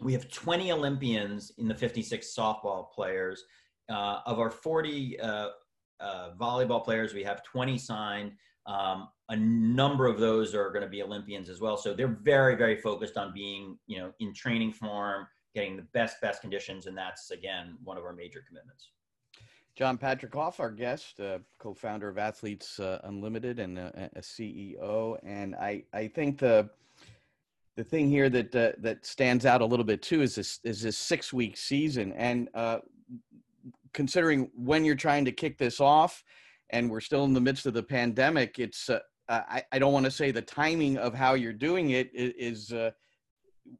We 0.00 0.12
have 0.12 0.30
20 0.30 0.70
Olympians 0.70 1.52
in 1.58 1.66
the 1.66 1.74
56 1.74 2.32
softball 2.34 2.92
players. 2.92 3.44
Uh, 3.90 4.20
of 4.24 4.38
our 4.38 4.50
40 4.50 5.18
uh, 5.18 5.48
uh, 5.98 6.30
volleyball 6.40 6.82
players, 6.82 7.12
we 7.12 7.24
have 7.24 7.42
20 7.42 7.76
signed. 7.76 8.32
Um, 8.66 9.08
a 9.30 9.36
number 9.36 10.06
of 10.06 10.20
those 10.20 10.54
are 10.54 10.70
going 10.70 10.84
to 10.84 10.88
be 10.88 11.02
Olympians 11.02 11.48
as 11.48 11.60
well. 11.60 11.76
So 11.76 11.92
they're 11.92 12.18
very, 12.22 12.54
very 12.54 12.76
focused 12.76 13.16
on 13.16 13.34
being, 13.34 13.76
you 13.88 13.98
know, 13.98 14.12
in 14.20 14.32
training 14.32 14.72
form, 14.72 15.26
getting 15.54 15.76
the 15.76 15.82
best 15.92 16.20
best 16.20 16.40
conditions, 16.40 16.86
and 16.86 16.96
that's 16.96 17.30
again 17.30 17.76
one 17.84 17.96
of 17.96 18.04
our 18.04 18.12
major 18.12 18.42
commitments. 18.46 18.90
John 19.76 19.96
Patricof, 19.96 20.60
our 20.60 20.70
guest, 20.70 21.20
uh, 21.20 21.38
co-founder 21.58 22.08
of 22.08 22.18
Athletes 22.18 22.78
uh, 22.80 23.00
Unlimited 23.04 23.58
and 23.58 23.78
a, 23.78 24.10
a, 24.16 24.20
CEO, 24.20 25.18
and 25.22 25.54
I 25.54 25.84
I 25.92 26.08
think 26.08 26.38
the 26.38 26.68
the 27.76 27.84
thing 27.84 28.08
here 28.08 28.28
that 28.28 28.54
uh, 28.54 28.72
that 28.78 29.06
stands 29.06 29.46
out 29.46 29.62
a 29.62 29.64
little 29.64 29.84
bit 29.84 30.02
too 30.02 30.22
is 30.22 30.34
this 30.34 30.60
is 30.64 30.82
this 30.82 30.98
six 30.98 31.32
week 31.32 31.56
season, 31.56 32.12
and 32.12 32.48
uh, 32.54 32.78
considering 33.92 34.50
when 34.54 34.84
you're 34.84 34.94
trying 34.94 35.24
to 35.24 35.32
kick 35.32 35.56
this 35.58 35.80
off, 35.80 36.24
and 36.70 36.90
we're 36.90 37.00
still 37.00 37.24
in 37.24 37.32
the 37.32 37.40
midst 37.40 37.66
of 37.66 37.74
the 37.74 37.82
pandemic, 37.82 38.58
it's 38.58 38.90
uh, 38.90 39.00
I, 39.30 39.62
I 39.72 39.78
don't 39.78 39.92
want 39.92 40.04
to 40.04 40.10
say 40.10 40.30
the 40.30 40.42
timing 40.42 40.98
of 40.98 41.14
how 41.14 41.34
you're 41.34 41.52
doing 41.52 41.90
it 41.90 42.10
is, 42.12 42.72
uh, 42.72 42.90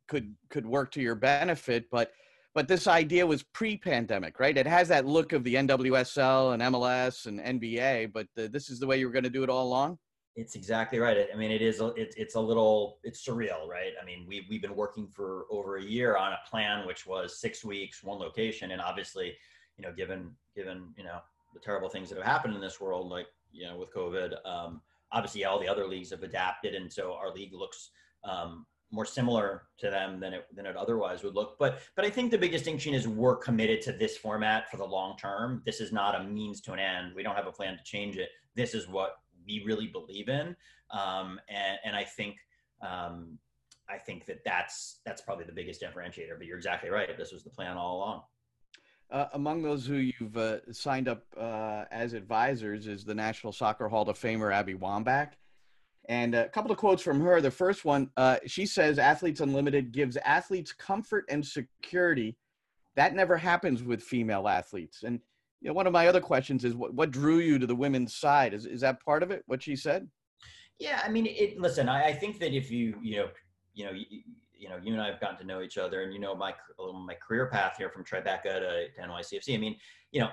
could 0.08 0.34
could 0.48 0.66
work 0.66 0.90
to 0.92 1.00
your 1.00 1.14
benefit 1.14 1.86
but 1.90 2.12
but 2.52 2.66
this 2.66 2.88
idea 2.88 3.24
was 3.26 3.42
pre-pandemic 3.42 4.40
right? 4.40 4.56
It 4.56 4.66
has 4.66 4.88
that 4.88 5.06
look 5.06 5.32
of 5.32 5.44
the 5.44 5.54
nwsl 5.54 6.54
and 6.54 6.62
mls 6.62 7.26
and 7.26 7.40
nba 7.40 8.12
but 8.12 8.26
the, 8.34 8.48
this 8.48 8.70
is 8.70 8.80
the 8.80 8.86
way 8.86 8.98
you 8.98 9.06
were 9.06 9.12
going 9.12 9.24
to 9.24 9.30
do 9.30 9.42
it 9.42 9.50
all 9.50 9.66
along? 9.66 9.98
It's 10.36 10.54
exactly 10.54 10.98
right. 10.98 11.26
I 11.32 11.36
mean 11.36 11.50
it 11.50 11.62
is 11.62 11.80
it's, 11.96 12.16
it's 12.16 12.34
a 12.34 12.40
little 12.40 12.98
it's 13.02 13.26
surreal 13.26 13.66
right? 13.68 13.92
I 14.00 14.04
mean 14.04 14.26
we, 14.28 14.46
we've 14.48 14.62
been 14.62 14.76
working 14.76 15.08
for 15.08 15.44
over 15.50 15.76
a 15.76 15.82
year 15.82 16.16
on 16.16 16.32
a 16.32 16.38
plan 16.48 16.86
which 16.86 17.06
was 17.06 17.40
six 17.40 17.64
weeks 17.64 18.02
one 18.02 18.18
location 18.18 18.70
and 18.72 18.80
obviously 18.80 19.34
you 19.76 19.84
know 19.84 19.92
given 19.92 20.30
given 20.56 20.92
you 20.96 21.04
know 21.04 21.18
the 21.54 21.60
terrible 21.60 21.88
things 21.88 22.08
that 22.08 22.16
have 22.16 22.26
happened 22.26 22.54
in 22.54 22.60
this 22.60 22.80
world 22.80 23.08
like 23.08 23.26
you 23.52 23.66
know 23.66 23.76
with 23.76 23.92
covid 23.92 24.34
um, 24.46 24.80
obviously 25.12 25.44
all 25.44 25.58
the 25.58 25.68
other 25.68 25.86
leagues 25.86 26.10
have 26.10 26.22
adapted 26.22 26.74
and 26.74 26.92
so 26.92 27.14
our 27.14 27.32
league 27.32 27.52
looks 27.52 27.90
um, 28.24 28.66
more 28.90 29.04
similar 29.04 29.64
to 29.78 29.90
them 29.90 30.20
than 30.20 30.34
it 30.34 30.46
than 30.54 30.66
it 30.66 30.76
otherwise 30.76 31.22
would 31.22 31.34
look. 31.34 31.56
But 31.58 31.80
but 31.96 32.04
I 32.04 32.10
think 32.10 32.30
the 32.30 32.38
big 32.38 32.52
distinction 32.52 32.94
is 32.94 33.06
we're 33.06 33.36
committed 33.36 33.82
to 33.82 33.92
this 33.92 34.16
format 34.16 34.70
for 34.70 34.76
the 34.76 34.84
long 34.84 35.16
term. 35.16 35.62
This 35.64 35.80
is 35.80 35.92
not 35.92 36.20
a 36.20 36.24
means 36.24 36.60
to 36.62 36.72
an 36.72 36.78
end. 36.78 37.12
We 37.14 37.22
don't 37.22 37.36
have 37.36 37.46
a 37.46 37.52
plan 37.52 37.76
to 37.76 37.84
change 37.84 38.16
it. 38.16 38.30
This 38.54 38.74
is 38.74 38.88
what 38.88 39.16
we 39.46 39.62
really 39.64 39.86
believe 39.86 40.28
in, 40.28 40.56
um, 40.90 41.40
and 41.48 41.78
and 41.84 41.96
I 41.96 42.04
think. 42.04 42.36
Um, 42.82 43.38
I 43.92 43.98
think 43.98 44.24
that 44.26 44.44
that's 44.44 45.00
that's 45.04 45.20
probably 45.20 45.44
the 45.44 45.52
biggest 45.52 45.82
differentiator. 45.82 46.38
But 46.38 46.46
you're 46.46 46.56
exactly 46.56 46.90
right. 46.90 47.08
This 47.18 47.32
was 47.32 47.42
the 47.42 47.50
plan 47.50 47.76
all 47.76 47.96
along. 47.96 48.22
Uh, 49.10 49.26
among 49.32 49.62
those 49.62 49.84
who 49.84 49.94
you've 49.94 50.36
uh, 50.36 50.58
signed 50.72 51.08
up 51.08 51.24
uh, 51.36 51.84
as 51.90 52.12
advisors 52.12 52.86
is 52.86 53.04
the 53.04 53.14
National 53.14 53.52
Soccer 53.52 53.88
Hall 53.88 54.08
of 54.08 54.16
Famer 54.16 54.54
Abby 54.54 54.74
Wambach. 54.74 55.30
And 56.10 56.34
a 56.34 56.48
couple 56.48 56.72
of 56.72 56.76
quotes 56.76 57.04
from 57.04 57.20
her. 57.20 57.40
The 57.40 57.52
first 57.52 57.84
one, 57.84 58.10
uh, 58.16 58.38
she 58.44 58.66
says, 58.66 58.98
Athletes 58.98 59.38
Unlimited 59.38 59.92
gives 59.92 60.16
athletes 60.16 60.72
comfort 60.72 61.24
and 61.28 61.46
security. 61.46 62.36
That 62.96 63.14
never 63.14 63.36
happens 63.36 63.84
with 63.84 64.02
female 64.02 64.48
athletes. 64.48 65.04
And 65.04 65.20
you 65.60 65.68
know, 65.68 65.74
one 65.74 65.86
of 65.86 65.92
my 65.92 66.08
other 66.08 66.20
questions 66.20 66.64
is 66.64 66.74
what, 66.74 66.92
what 66.94 67.12
drew 67.12 67.38
you 67.38 67.60
to 67.60 67.66
the 67.66 67.76
women's 67.76 68.16
side? 68.16 68.54
Is, 68.54 68.66
is 68.66 68.80
that 68.80 69.00
part 69.04 69.22
of 69.22 69.30
it, 69.30 69.44
what 69.46 69.62
she 69.62 69.76
said? 69.76 70.08
Yeah, 70.80 71.00
I 71.04 71.08
mean, 71.08 71.26
it, 71.26 71.60
listen, 71.60 71.88
I, 71.88 72.06
I 72.06 72.12
think 72.12 72.40
that 72.40 72.52
if 72.52 72.72
you, 72.72 72.96
you 73.00 73.18
know, 73.18 73.28
you 73.74 73.84
know, 73.84 73.92
you, 73.92 74.22
you 74.58 74.68
know, 74.68 74.78
you 74.82 74.92
and 74.92 75.00
I 75.00 75.12
have 75.12 75.20
gotten 75.20 75.38
to 75.38 75.44
know 75.44 75.62
each 75.62 75.78
other, 75.78 76.02
and 76.02 76.12
you 76.12 76.18
know 76.18 76.34
my 76.34 76.52
my 76.92 77.14
career 77.14 77.46
path 77.46 77.76
here 77.78 77.88
from 77.88 78.04
Tribeca 78.04 78.42
to, 78.42 78.88
to 78.88 79.08
NYCFC. 79.08 79.54
I 79.54 79.58
mean, 79.58 79.76
you 80.12 80.20
know, 80.20 80.30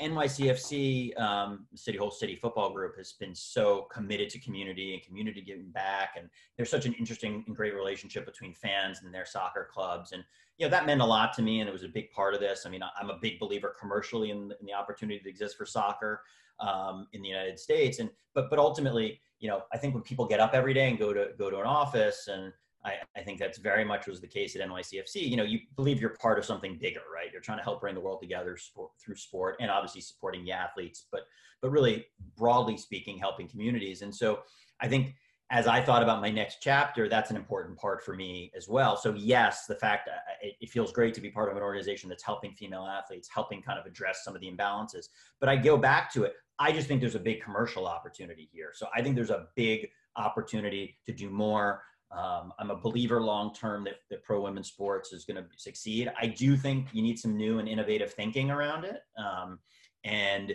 NYCFC, 0.00 1.18
um, 1.20 1.66
City 1.74 1.98
Hall 1.98 2.10
City 2.10 2.34
Football 2.36 2.72
Group, 2.72 2.96
has 2.96 3.12
been 3.12 3.34
so 3.34 3.86
committed 3.92 4.30
to 4.30 4.38
community 4.38 4.94
and 4.94 5.02
community 5.02 5.42
giving 5.42 5.70
back, 5.70 6.14
and 6.16 6.28
there's 6.56 6.70
such 6.70 6.86
an 6.86 6.94
interesting 6.94 7.44
and 7.46 7.54
great 7.54 7.74
relationship 7.74 8.24
between 8.24 8.54
fans 8.54 9.00
and 9.02 9.12
their 9.12 9.26
soccer 9.26 9.68
clubs, 9.70 10.12
and 10.12 10.24
you 10.56 10.66
know 10.66 10.70
that 10.70 10.86
meant 10.86 11.02
a 11.02 11.04
lot 11.04 11.32
to 11.34 11.42
me, 11.42 11.60
and 11.60 11.68
it 11.68 11.72
was 11.72 11.84
a 11.84 11.88
big 11.88 12.10
part 12.10 12.34
of 12.34 12.40
this. 12.40 12.64
I 12.64 12.70
mean, 12.70 12.82
I'm 12.98 13.10
a 13.10 13.18
big 13.20 13.38
believer 13.38 13.74
commercially 13.78 14.30
in, 14.30 14.52
in 14.60 14.66
the 14.66 14.72
opportunity 14.72 15.20
that 15.22 15.28
exists 15.28 15.56
for 15.56 15.66
soccer 15.66 16.22
um, 16.60 17.06
in 17.12 17.20
the 17.20 17.28
United 17.28 17.58
States, 17.58 17.98
and 17.98 18.08
but 18.34 18.48
but 18.48 18.58
ultimately, 18.58 19.20
you 19.40 19.48
know, 19.48 19.62
I 19.72 19.78
think 19.78 19.92
when 19.92 20.02
people 20.02 20.26
get 20.26 20.40
up 20.40 20.54
every 20.54 20.72
day 20.72 20.88
and 20.88 20.98
go 20.98 21.12
to 21.12 21.28
go 21.38 21.50
to 21.50 21.58
an 21.58 21.66
office 21.66 22.28
and 22.28 22.52
I, 22.84 22.94
I, 23.16 23.22
think 23.22 23.38
that's 23.38 23.58
very 23.58 23.84
much 23.84 24.06
was 24.06 24.20
the 24.20 24.26
case 24.26 24.56
at 24.56 24.68
NYCFC. 24.68 25.28
You 25.28 25.36
know, 25.36 25.44
you 25.44 25.60
believe 25.76 26.00
you're 26.00 26.16
part 26.20 26.38
of 26.38 26.44
something 26.44 26.78
bigger, 26.80 27.02
right? 27.14 27.30
You're 27.32 27.40
trying 27.40 27.58
to 27.58 27.64
help 27.64 27.80
bring 27.80 27.94
the 27.94 28.00
world 28.00 28.20
together 28.20 28.56
sport, 28.56 28.90
through 28.98 29.16
sport, 29.16 29.56
and 29.60 29.70
obviously 29.70 30.00
supporting 30.00 30.44
the 30.44 30.52
athletes, 30.52 31.06
but 31.10 31.22
but 31.60 31.70
really 31.70 32.06
broadly 32.36 32.76
speaking, 32.76 33.18
helping 33.18 33.48
communities. 33.48 34.02
And 34.02 34.14
so, 34.14 34.40
I 34.80 34.88
think 34.88 35.14
as 35.52 35.66
I 35.66 35.82
thought 35.82 36.02
about 36.02 36.22
my 36.22 36.30
next 36.30 36.58
chapter, 36.62 37.10
that's 37.10 37.30
an 37.30 37.36
important 37.36 37.78
part 37.78 38.02
for 38.02 38.14
me 38.14 38.50
as 38.56 38.68
well. 38.68 38.96
So 38.96 39.14
yes, 39.14 39.66
the 39.66 39.74
fact 39.74 40.08
uh, 40.08 40.12
it, 40.40 40.54
it 40.62 40.70
feels 40.70 40.92
great 40.92 41.12
to 41.14 41.20
be 41.20 41.30
part 41.30 41.50
of 41.50 41.56
an 41.58 41.62
organization 41.62 42.08
that's 42.08 42.22
helping 42.22 42.54
female 42.54 42.86
athletes, 42.86 43.28
helping 43.32 43.60
kind 43.60 43.78
of 43.78 43.84
address 43.84 44.24
some 44.24 44.34
of 44.34 44.40
the 44.40 44.50
imbalances. 44.50 45.08
But 45.40 45.50
I 45.50 45.56
go 45.56 45.76
back 45.76 46.10
to 46.14 46.24
it. 46.24 46.32
I 46.58 46.72
just 46.72 46.88
think 46.88 47.02
there's 47.02 47.16
a 47.16 47.20
big 47.20 47.42
commercial 47.42 47.86
opportunity 47.86 48.48
here. 48.50 48.70
So 48.74 48.86
I 48.96 49.02
think 49.02 49.14
there's 49.14 49.30
a 49.30 49.48
big 49.54 49.90
opportunity 50.16 50.98
to 51.06 51.12
do 51.12 51.28
more 51.28 51.82
Um, 52.16 52.52
I'm 52.58 52.70
a 52.70 52.76
believer 52.76 53.22
long 53.22 53.54
term 53.54 53.84
that, 53.84 53.96
that 54.10 54.22
pro 54.22 54.40
women's 54.40 54.68
sports 54.68 55.12
is 55.12 55.24
going 55.24 55.36
to 55.36 55.46
succeed. 55.56 56.12
I 56.20 56.26
do 56.26 56.56
think 56.56 56.88
you 56.92 57.02
need 57.02 57.18
some 57.18 57.36
new 57.36 57.58
and 57.58 57.68
innovative 57.68 58.12
thinking 58.12 58.50
around 58.50 58.84
it. 58.84 59.00
Um, 59.16 59.58
and 60.04 60.54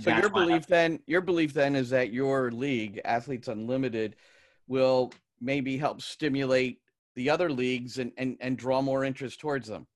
so 0.00 0.10
your 0.16 0.30
belief 0.30 0.66
then, 0.66 0.98
your 1.06 1.20
belief 1.20 1.52
then 1.52 1.76
is 1.76 1.90
that 1.90 2.12
your 2.12 2.50
league, 2.50 3.00
Athletes 3.04 3.48
Unlimited, 3.48 4.16
will 4.66 5.12
maybe 5.40 5.76
help 5.76 6.02
stimulate 6.02 6.80
the 7.14 7.30
other 7.30 7.50
leagues 7.50 7.98
and 7.98 8.10
and, 8.16 8.36
and 8.40 8.56
draw 8.56 8.82
more 8.82 9.04
interest 9.04 9.40
towards 9.40 9.68
them. 9.68 9.86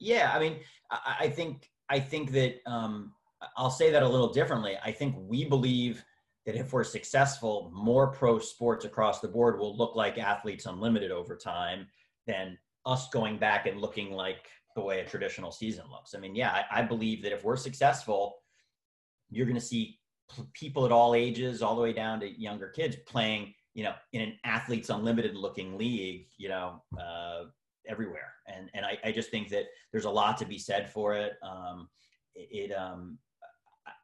Yeah, 0.00 0.32
I 0.34 0.38
mean, 0.38 0.60
I, 0.90 1.16
I 1.20 1.28
think 1.28 1.70
I 1.90 2.00
think 2.00 2.30
that 2.32 2.60
um, 2.66 3.12
I'll 3.56 3.70
say 3.70 3.90
that 3.90 4.02
a 4.02 4.08
little 4.08 4.32
differently. 4.32 4.76
I 4.82 4.92
think 4.92 5.16
we 5.18 5.44
believe 5.44 6.04
that 6.46 6.56
if 6.56 6.72
we're 6.72 6.84
successful, 6.84 7.70
more 7.74 8.08
pro 8.08 8.38
sports 8.38 8.84
across 8.84 9.20
the 9.20 9.28
board 9.28 9.58
will 9.58 9.76
look 9.76 9.96
like 9.96 10.18
Athletes 10.18 10.66
Unlimited 10.66 11.10
over 11.10 11.36
time 11.36 11.86
than 12.26 12.58
us 12.84 13.08
going 13.08 13.38
back 13.38 13.66
and 13.66 13.80
looking 13.80 14.12
like 14.12 14.46
the 14.74 14.82
way 14.82 15.00
a 15.00 15.06
traditional 15.06 15.50
season 15.50 15.84
looks. 15.90 16.14
I 16.14 16.18
mean, 16.18 16.34
yeah, 16.34 16.64
I, 16.70 16.80
I 16.80 16.82
believe 16.82 17.22
that 17.22 17.32
if 17.32 17.44
we're 17.44 17.56
successful, 17.56 18.36
you're 19.30 19.46
going 19.46 19.58
to 19.58 19.64
see 19.64 19.98
people 20.52 20.84
at 20.84 20.92
all 20.92 21.14
ages, 21.14 21.62
all 21.62 21.76
the 21.76 21.82
way 21.82 21.92
down 21.92 22.20
to 22.20 22.40
younger 22.40 22.68
kids, 22.68 22.96
playing, 23.06 23.54
you 23.74 23.84
know, 23.84 23.94
in 24.12 24.20
an 24.20 24.38
Athletes 24.44 24.90
Unlimited 24.90 25.36
looking 25.36 25.78
league, 25.78 26.26
you 26.36 26.48
know, 26.48 26.82
uh, 26.98 27.44
everywhere. 27.86 28.32
And 28.46 28.70
and 28.74 28.84
I, 28.84 28.98
I 29.04 29.12
just 29.12 29.30
think 29.30 29.48
that 29.50 29.64
there's 29.92 30.04
a 30.04 30.10
lot 30.10 30.36
to 30.38 30.44
be 30.44 30.58
said 30.58 30.90
for 30.90 31.14
it. 31.14 31.34
Um, 31.42 31.88
it, 32.34 32.70
it 32.70 32.74
um, 32.74 33.18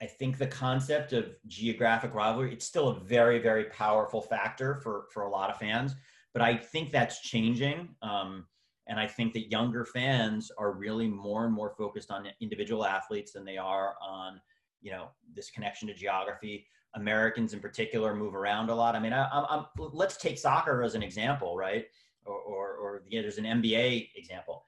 I 0.03 0.07
think 0.07 0.39
the 0.39 0.47
concept 0.47 1.13
of 1.13 1.35
geographic 1.47 2.15
rivalry, 2.15 2.53
it's 2.53 2.67
still 2.67 2.89
a 2.89 3.01
very, 3.01 3.39
very 3.39 3.65
powerful 3.65 4.21
factor 4.21 4.77
for, 4.77 5.07
for 5.13 5.23
a 5.23 5.31
lot 5.31 5.51
of 5.51 5.59
fans, 5.59 5.95
but 6.33 6.43
I 6.43 6.57
think 6.57 6.91
that's 6.91 7.21
changing. 7.21 7.89
Um, 8.03 8.47
and 8.87 8.99
I 8.99 9.07
think 9.07 9.33
that 9.35 9.51
younger 9.51 9.85
fans 9.85 10.51
are 10.59 10.73
really 10.73 11.09
more 11.09 11.45
and 11.45 11.55
more 11.55 11.71
focused 11.71 12.11
on 12.11 12.29
individual 12.41 12.85
athletes 12.85 13.33
than 13.33 13.45
they 13.45 13.57
are 13.57 13.95
on, 14.03 14.41
you 14.81 14.91
know, 14.91 15.09
this 15.35 15.51
connection 15.51 15.89
to 15.89 15.95
geography. 15.95 16.67
Americans 16.95 17.55
in 17.55 17.61
particular 17.61 18.17
move 18.17 18.35
around 18.35 18.69
a 18.69 18.75
lot. 18.75 18.97
I 18.97 19.01
mean, 19.01 19.13
I, 19.13 19.29
I'm, 19.49 19.67
let's 19.77 20.17
take 20.17 20.39
soccer 20.39 20.83
as 20.83 20.97
an 20.97 21.03
example, 21.03 21.57
right? 21.57 21.87
Or, 22.27 22.35
or, 22.35 22.75
or 22.75 23.03
yeah, 23.09 23.23
there's 23.23 23.39
an 23.39 23.45
NBA 23.45 24.09
example. 24.17 24.65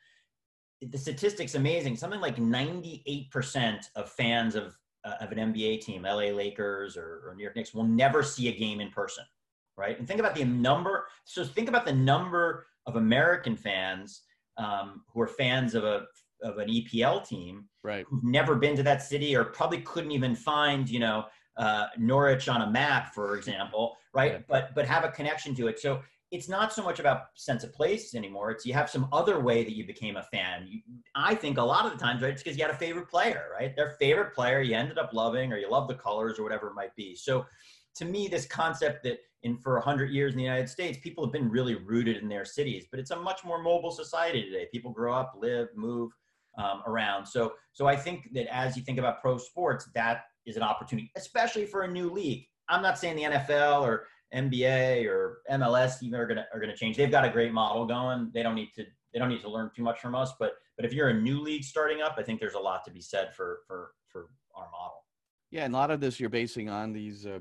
The 0.80 0.98
statistics 0.98 1.56
amazing. 1.56 1.96
Something 1.96 2.20
like 2.20 2.36
98% 2.36 3.86
of 3.96 4.08
fans 4.10 4.54
of 4.54 4.76
uh, 5.04 5.14
of 5.20 5.32
an 5.32 5.52
NBA 5.52 5.80
team, 5.80 6.02
LA 6.02 6.30
Lakers 6.30 6.96
or, 6.96 7.22
or 7.26 7.34
New 7.36 7.42
York 7.42 7.56
Knicks, 7.56 7.74
will 7.74 7.84
never 7.84 8.22
see 8.22 8.48
a 8.48 8.52
game 8.52 8.80
in 8.80 8.90
person, 8.90 9.24
right? 9.76 9.98
And 9.98 10.06
think 10.06 10.20
about 10.20 10.34
the 10.34 10.44
number. 10.44 11.06
So 11.24 11.44
think 11.44 11.68
about 11.68 11.84
the 11.84 11.92
number 11.92 12.66
of 12.86 12.96
American 12.96 13.56
fans 13.56 14.22
um, 14.58 15.02
who 15.12 15.20
are 15.20 15.28
fans 15.28 15.74
of 15.74 15.84
a 15.84 16.04
of 16.42 16.58
an 16.58 16.68
EPL 16.68 17.26
team, 17.26 17.68
right? 17.84 18.04
Who've 18.08 18.24
never 18.24 18.56
been 18.56 18.76
to 18.76 18.82
that 18.82 19.02
city 19.02 19.36
or 19.36 19.44
probably 19.44 19.80
couldn't 19.82 20.10
even 20.10 20.34
find, 20.34 20.88
you 20.88 20.98
know, 20.98 21.26
uh, 21.56 21.86
Norwich 21.98 22.48
on 22.48 22.62
a 22.62 22.70
map, 22.70 23.14
for 23.14 23.36
example, 23.36 23.96
right? 24.12 24.32
Yeah. 24.32 24.38
But 24.48 24.74
but 24.74 24.86
have 24.86 25.04
a 25.04 25.08
connection 25.08 25.54
to 25.56 25.68
it. 25.68 25.78
So 25.78 26.02
it's 26.32 26.48
not 26.48 26.72
so 26.72 26.82
much 26.82 26.98
about 26.98 27.24
sense 27.34 27.62
of 27.62 27.74
place 27.74 28.14
anymore. 28.14 28.50
It's 28.50 28.64
you 28.64 28.72
have 28.72 28.88
some 28.88 29.06
other 29.12 29.38
way 29.38 29.64
that 29.64 29.76
you 29.76 29.86
became 29.86 30.16
a 30.16 30.22
fan. 30.22 30.66
You, 30.66 30.80
I 31.14 31.34
think 31.34 31.58
a 31.58 31.62
lot 31.62 31.84
of 31.84 31.92
the 31.92 31.98
times, 31.98 32.22
right, 32.22 32.32
it's 32.32 32.42
because 32.42 32.56
you 32.56 32.64
had 32.64 32.74
a 32.74 32.78
favorite 32.78 33.10
player, 33.10 33.48
right? 33.52 33.76
Their 33.76 33.90
favorite 33.90 34.34
player 34.34 34.62
you 34.62 34.74
ended 34.74 34.96
up 34.96 35.12
loving, 35.12 35.52
or 35.52 35.58
you 35.58 35.70
love 35.70 35.88
the 35.88 35.94
colors, 35.94 36.38
or 36.38 36.42
whatever 36.42 36.68
it 36.68 36.74
might 36.74 36.96
be. 36.96 37.14
So, 37.14 37.44
to 37.96 38.06
me, 38.06 38.28
this 38.28 38.46
concept 38.46 39.04
that 39.04 39.18
in 39.42 39.58
for 39.58 39.78
hundred 39.78 40.10
years 40.10 40.32
in 40.32 40.38
the 40.38 40.44
United 40.44 40.70
States, 40.70 40.98
people 41.02 41.22
have 41.22 41.32
been 41.32 41.50
really 41.50 41.74
rooted 41.74 42.16
in 42.16 42.28
their 42.30 42.46
cities, 42.46 42.86
but 42.90 42.98
it's 42.98 43.10
a 43.10 43.16
much 43.16 43.44
more 43.44 43.62
mobile 43.62 43.90
society 43.90 44.42
today. 44.42 44.68
People 44.72 44.90
grow 44.90 45.12
up, 45.12 45.34
live, 45.38 45.68
move 45.76 46.12
um, 46.56 46.82
around. 46.86 47.26
So, 47.26 47.52
so 47.74 47.86
I 47.86 47.96
think 47.96 48.32
that 48.32 48.52
as 48.54 48.74
you 48.74 48.82
think 48.82 48.98
about 48.98 49.20
pro 49.20 49.36
sports, 49.36 49.86
that 49.94 50.24
is 50.46 50.56
an 50.56 50.62
opportunity, 50.62 51.12
especially 51.14 51.66
for 51.66 51.82
a 51.82 51.88
new 51.88 52.10
league. 52.10 52.46
I'm 52.68 52.80
not 52.80 52.98
saying 52.98 53.16
the 53.16 53.24
NFL 53.24 53.82
or 53.82 54.06
NBA 54.34 55.06
or 55.06 55.38
MLS 55.50 56.02
even 56.02 56.18
are 56.18 56.26
gonna 56.26 56.46
are 56.52 56.60
gonna 56.60 56.76
change. 56.76 56.96
They've 56.96 57.10
got 57.10 57.24
a 57.24 57.30
great 57.30 57.52
model 57.52 57.86
going. 57.86 58.30
They 58.32 58.42
don't 58.42 58.54
need 58.54 58.70
to 58.76 58.84
they 59.12 59.18
don't 59.18 59.28
need 59.28 59.42
to 59.42 59.50
learn 59.50 59.70
too 59.74 59.82
much 59.82 60.00
from 60.00 60.14
us. 60.14 60.32
But 60.38 60.54
but 60.76 60.86
if 60.86 60.92
you're 60.92 61.08
a 61.08 61.20
new 61.20 61.40
league 61.40 61.64
starting 61.64 62.00
up, 62.00 62.16
I 62.18 62.22
think 62.22 62.40
there's 62.40 62.54
a 62.54 62.60
lot 62.60 62.84
to 62.84 62.90
be 62.90 63.00
said 63.00 63.34
for 63.34 63.60
for 63.66 63.92
for 64.08 64.28
our 64.54 64.70
model. 64.70 65.04
Yeah, 65.50 65.64
and 65.64 65.74
a 65.74 65.76
lot 65.76 65.90
of 65.90 66.00
this 66.00 66.18
you're 66.18 66.30
basing 66.30 66.70
on 66.70 66.92
these 66.92 67.26
uh, 67.26 67.40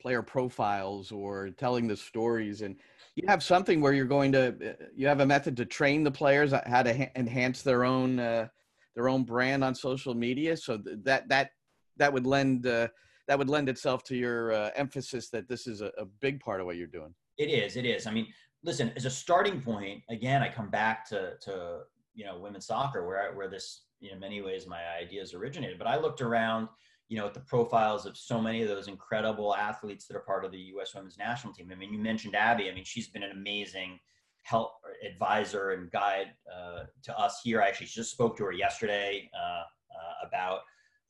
player 0.00 0.22
profiles 0.22 1.10
or 1.10 1.50
telling 1.50 1.88
the 1.88 1.96
stories, 1.96 2.60
and 2.62 2.76
you 3.16 3.24
have 3.26 3.42
something 3.42 3.80
where 3.80 3.94
you're 3.94 4.04
going 4.04 4.32
to 4.32 4.48
uh, 4.48 4.84
you 4.94 5.06
have 5.06 5.20
a 5.20 5.26
method 5.26 5.56
to 5.56 5.64
train 5.64 6.04
the 6.04 6.10
players 6.10 6.52
how 6.66 6.82
to 6.82 6.96
ha- 6.96 7.12
enhance 7.16 7.62
their 7.62 7.84
own 7.84 8.18
uh, 8.18 8.46
their 8.94 9.08
own 9.08 9.24
brand 9.24 9.64
on 9.64 9.74
social 9.74 10.14
media. 10.14 10.56
So 10.56 10.78
that 11.04 11.28
that 11.30 11.50
that 11.96 12.12
would 12.12 12.26
lend. 12.26 12.66
Uh, 12.66 12.88
that 13.28 13.38
would 13.38 13.48
lend 13.48 13.68
itself 13.68 14.02
to 14.04 14.16
your 14.16 14.52
uh, 14.52 14.70
emphasis 14.76 15.28
that 15.30 15.48
this 15.48 15.66
is 15.66 15.80
a, 15.80 15.92
a 15.98 16.04
big 16.04 16.40
part 16.40 16.60
of 16.60 16.66
what 16.66 16.76
you're 16.76 16.86
doing. 16.86 17.14
It 17.38 17.48
is. 17.48 17.76
It 17.76 17.86
is. 17.86 18.06
I 18.06 18.10
mean, 18.10 18.26
listen, 18.62 18.92
as 18.96 19.04
a 19.04 19.10
starting 19.10 19.60
point, 19.60 20.02
again, 20.10 20.42
I 20.42 20.48
come 20.48 20.70
back 20.70 21.08
to 21.08 21.34
to 21.42 21.80
you 22.14 22.24
know 22.24 22.38
women's 22.38 22.66
soccer, 22.66 23.06
where 23.06 23.30
I, 23.30 23.34
where 23.34 23.48
this 23.48 23.84
you 24.00 24.10
know 24.10 24.18
many 24.18 24.40
ways 24.40 24.66
my 24.66 24.82
ideas 25.00 25.34
originated. 25.34 25.78
But 25.78 25.86
I 25.86 25.96
looked 25.98 26.20
around, 26.20 26.68
you 27.08 27.18
know, 27.18 27.26
at 27.26 27.34
the 27.34 27.40
profiles 27.40 28.06
of 28.06 28.16
so 28.16 28.40
many 28.40 28.62
of 28.62 28.68
those 28.68 28.88
incredible 28.88 29.54
athletes 29.54 30.06
that 30.06 30.16
are 30.16 30.20
part 30.20 30.44
of 30.44 30.52
the 30.52 30.58
U.S. 30.58 30.94
Women's 30.94 31.18
National 31.18 31.52
Team. 31.52 31.70
I 31.72 31.76
mean, 31.76 31.92
you 31.92 31.98
mentioned 31.98 32.34
Abby. 32.34 32.70
I 32.70 32.74
mean, 32.74 32.84
she's 32.84 33.08
been 33.08 33.22
an 33.22 33.32
amazing 33.32 33.98
help 34.42 34.72
advisor 35.06 35.70
and 35.70 35.90
guide 35.90 36.28
uh, 36.52 36.84
to 37.02 37.18
us 37.18 37.40
here. 37.44 37.62
I 37.62 37.68
actually 37.68 37.86
just 37.86 38.10
spoke 38.10 38.36
to 38.38 38.44
her 38.44 38.52
yesterday 38.52 39.30
uh, 39.38 39.62
uh, 39.62 40.26
about 40.26 40.60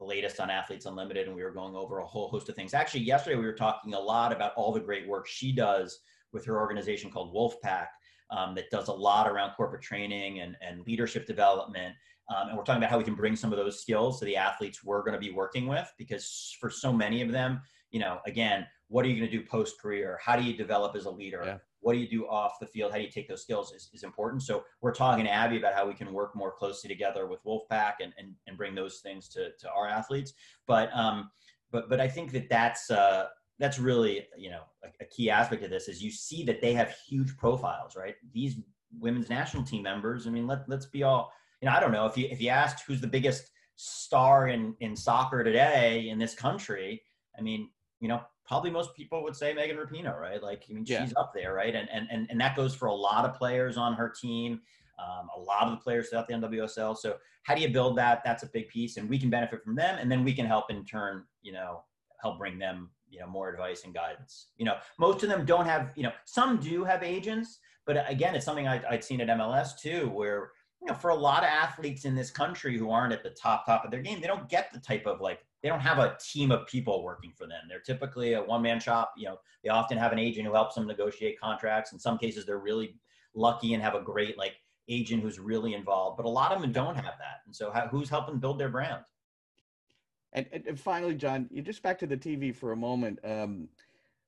the 0.01 0.07
latest 0.07 0.41
on 0.41 0.51
Athletes 0.51 0.87
Unlimited, 0.87 1.27
and 1.27 1.37
we 1.37 1.45
were 1.45 1.53
going 1.53 1.77
over 1.77 1.99
a 1.99 2.07
whole 2.07 2.29
host 2.29 2.49
of 2.49 2.57
things. 2.57 2.75
Actually, 2.75 3.03
yesterday 3.03 3.37
we 3.37 3.45
were 3.45 3.53
talking 3.53 3.95
a 3.95 4.01
lot 4.01 4.33
about 4.33 4.55
all 4.57 4.73
the 4.73 4.81
great 4.81 5.07
work 5.07 5.29
she 5.29 5.53
does 5.53 6.01
with 6.33 6.45
her 6.47 6.59
organization 6.59 7.11
called 7.11 7.35
Wolfpack, 7.35 7.89
um, 8.31 8.55
that 8.55 8.71
does 8.71 8.89
a 8.89 8.93
lot 8.93 9.29
around 9.29 9.53
corporate 9.55 9.83
training 9.83 10.41
and, 10.41 10.57
and 10.67 10.87
leadership 10.87 11.27
development. 11.27 11.95
Um, 12.35 12.49
and 12.49 12.57
we're 12.57 12.65
talking 12.65 12.81
about 12.81 12.91
how 12.91 12.99
we 12.99 13.05
can 13.05 13.17
bring 13.17 13.37
some 13.37 13.53
of 13.53 13.59
those 13.59 13.81
skills 13.81 14.19
to 14.21 14.25
the 14.25 14.37
athletes 14.37 14.85
we're 14.85 15.03
going 15.03 15.15
to 15.15 15.19
be 15.19 15.33
working 15.33 15.67
with, 15.67 15.93
because 15.99 16.57
for 16.61 16.71
so 16.71 16.93
many 16.93 17.23
of 17.23 17.31
them, 17.31 17.61
you 17.91 18.01
know, 18.01 18.21
again, 18.27 18.67
what 18.89 19.05
are 19.05 19.09
you 19.09 19.17
going 19.17 19.31
to 19.31 19.37
do 19.37 19.45
post 19.45 19.81
career? 19.81 20.19
How 20.25 20.37
do 20.37 20.45
you 20.45 20.57
develop 20.57 20.97
as 20.97 21.05
a 21.05 21.11
leader? 21.11 21.43
Yeah 21.45 21.57
what 21.81 21.95
do 21.95 21.99
you 21.99 22.09
do 22.09 22.27
off 22.27 22.59
the 22.61 22.67
field? 22.67 22.93
How 22.93 22.99
do 22.99 23.05
you 23.05 23.11
take 23.11 23.29
those 23.29 23.43
skills 23.43 23.73
is, 23.73 23.91
is 23.93 24.03
important. 24.03 24.43
So 24.43 24.65
we're 24.81 24.95
talking 24.95 25.25
to 25.25 25.31
Abby 25.31 25.57
about 25.57 25.75
how 25.75 25.87
we 25.87 25.95
can 25.95 26.13
work 26.13 26.37
more 26.37 26.53
closely 26.53 26.89
together 26.89 27.27
with 27.27 27.43
Wolfpack 27.45 27.95
and, 28.03 28.13
and, 28.19 28.35
and 28.47 28.57
bring 28.57 28.75
those 28.75 29.01
things 29.01 29.29
to, 29.31 29.51
to 29.59 29.71
our 29.71 29.89
athletes. 29.89 30.33
But, 30.67 30.91
um, 30.95 31.31
but, 31.71 31.89
but 31.89 32.01
I 32.01 32.09
think 32.09 32.33
that 32.33 32.49
that's, 32.49 32.91
uh, 32.91 33.27
that's 33.59 33.79
really, 33.79 34.27
you 34.37 34.51
know, 34.51 34.63
a, 34.85 34.89
a 35.03 35.07
key 35.07 35.31
aspect 35.31 35.63
of 35.65 35.71
this 35.71 35.89
is 35.89 36.03
you 36.03 36.11
see 36.11 36.45
that 36.45 36.61
they 36.61 36.73
have 36.75 36.95
huge 37.09 37.37
profiles, 37.37 37.97
right? 37.97 38.15
These 38.33 38.57
women's 38.99 39.31
national 39.31 39.65
team 39.65 39.83
members. 39.83 40.27
I 40.27 40.31
mean, 40.31 40.47
let, 40.47 40.69
let's 40.69 40.87
be 40.87 41.03
all, 41.03 41.33
you 41.61 41.69
know, 41.69 41.75
I 41.75 41.81
don't 41.81 41.93
know 41.93 42.07
if 42.07 42.17
you, 42.17 42.27
if 42.31 42.41
you 42.41 42.49
asked 42.49 42.85
who's 42.87 43.01
the 43.01 43.07
biggest 43.07 43.51
star 43.77 44.49
in, 44.49 44.75
in 44.81 44.95
soccer 44.97 45.43
today 45.45 46.09
in 46.09 46.19
this 46.19 46.35
country, 46.35 47.03
I 47.39 47.43
mean, 47.43 47.71
you 48.01 48.09
know, 48.09 48.21
probably 48.51 48.69
most 48.69 48.97
people 48.97 49.23
would 49.23 49.37
say 49.37 49.55
Megan 49.55 49.77
Rapinoe, 49.77 50.19
right? 50.19 50.43
Like, 50.43 50.65
I 50.69 50.73
mean, 50.73 50.85
yeah. 50.85 51.05
she's 51.05 51.15
up 51.17 51.33
there, 51.33 51.55
right? 51.55 51.73
And, 51.73 51.89
and, 51.89 52.09
and, 52.11 52.27
and 52.31 52.41
that 52.41 52.57
goes 52.57 52.75
for 52.75 52.89
a 52.89 52.93
lot 52.93 53.25
of 53.25 53.33
players 53.33 53.77
on 53.77 53.95
her 53.95 54.09
team, 54.09 54.61
um, 54.99 55.29
a 55.37 55.39
lot 55.39 55.69
of 55.69 55.71
the 55.71 55.77
players 55.77 56.09
throughout 56.09 56.27
the 56.27 56.35
NWSL. 56.35 56.99
So 56.99 57.15
how 57.45 57.55
do 57.55 57.61
you 57.61 57.69
build 57.69 57.97
that? 57.99 58.23
That's 58.25 58.43
a 58.43 58.47
big 58.47 58.67
piece 58.67 58.97
and 58.97 59.09
we 59.09 59.21
can 59.21 59.31
benefit 59.31 59.63
from 59.63 59.77
them. 59.77 59.99
And 60.01 60.11
then 60.11 60.25
we 60.25 60.33
can 60.33 60.47
help 60.47 60.69
in 60.69 60.85
turn, 60.85 61.23
you 61.43 61.53
know, 61.53 61.85
help 62.21 62.39
bring 62.39 62.59
them, 62.59 62.91
you 63.09 63.21
know, 63.21 63.29
more 63.29 63.49
advice 63.51 63.85
and 63.85 63.95
guidance. 63.95 64.49
You 64.57 64.65
know, 64.65 64.79
most 64.99 65.23
of 65.23 65.29
them 65.29 65.45
don't 65.45 65.67
have, 65.67 65.93
you 65.95 66.03
know, 66.03 66.13
some 66.25 66.57
do 66.57 66.83
have 66.83 67.05
agents, 67.05 67.61
but 67.87 68.05
again, 68.11 68.35
it's 68.35 68.45
something 68.45 68.67
I, 68.67 68.83
I'd 68.91 69.05
seen 69.05 69.21
at 69.21 69.29
MLS 69.29 69.79
too, 69.79 70.11
where, 70.11 70.51
you 70.83 70.89
know, 70.89 70.95
for 70.95 71.11
a 71.11 71.15
lot 71.15 71.45
of 71.45 71.51
athletes 71.51 72.05
in 72.05 72.17
this 72.17 72.33
country 72.33 72.77
who 72.77 72.91
aren't 72.91 73.13
at 73.13 73.23
the 73.23 73.31
top, 73.31 73.65
top 73.65 73.85
of 73.85 73.93
their 73.93 74.03
game, 74.03 74.21
they 74.21 74.27
don't 74.27 74.49
get 74.49 74.73
the 74.73 74.81
type 74.81 75.07
of 75.07 75.21
like 75.21 75.39
they 75.63 75.69
don't 75.69 75.81
have 75.81 75.99
a 75.99 76.17
team 76.21 76.51
of 76.51 76.67
people 76.67 77.03
working 77.03 77.33
for 77.37 77.47
them. 77.47 77.63
They're 77.69 77.81
typically 77.81 78.33
a 78.35 78.43
one 78.43 78.63
man 78.63 78.81
shop. 78.81 79.13
You 79.17 79.27
know, 79.27 79.41
they 79.63 79.69
often 79.71 79.99
have 79.99 80.13
an 80.13 80.19
agent 80.19 80.47
who 80.47 80.55
helps 80.55 80.75
them 80.75 80.87
negotiate 80.87 81.39
contracts. 81.41 81.93
In 81.93 81.99
some 81.99 82.19
cases, 82.19 82.47
they're 82.47 82.59
really 82.59 82.97
lucky 83.35 83.75
and 83.75 83.83
have 83.83 83.95
a 83.95 84.01
great 84.01 84.39
like 84.39 84.55
agent 84.89 85.23
who's 85.23 85.39
really 85.39 85.75
involved. 85.75 86.17
But 86.17 86.27
a 86.27 86.31
lot 86.31 86.53
of 86.53 86.61
them 86.61 86.73
don't 86.73 86.95
have 86.95 87.05
that. 87.05 87.41
And 87.47 87.55
so, 87.55 87.71
how, 87.71 87.89
who's 87.89 88.09
helping 88.09 88.39
build 88.39 88.59
their 88.59 88.71
brand? 88.71 89.05
And, 90.33 90.47
and, 90.53 90.79
finally, 90.79 91.15
John, 91.15 91.49
you 91.51 91.61
just 91.61 91.83
back 91.83 91.99
to 91.99 92.07
the 92.07 92.17
TV 92.17 92.55
for 92.55 92.71
a 92.71 92.77
moment. 92.77 93.19
Um, 93.25 93.69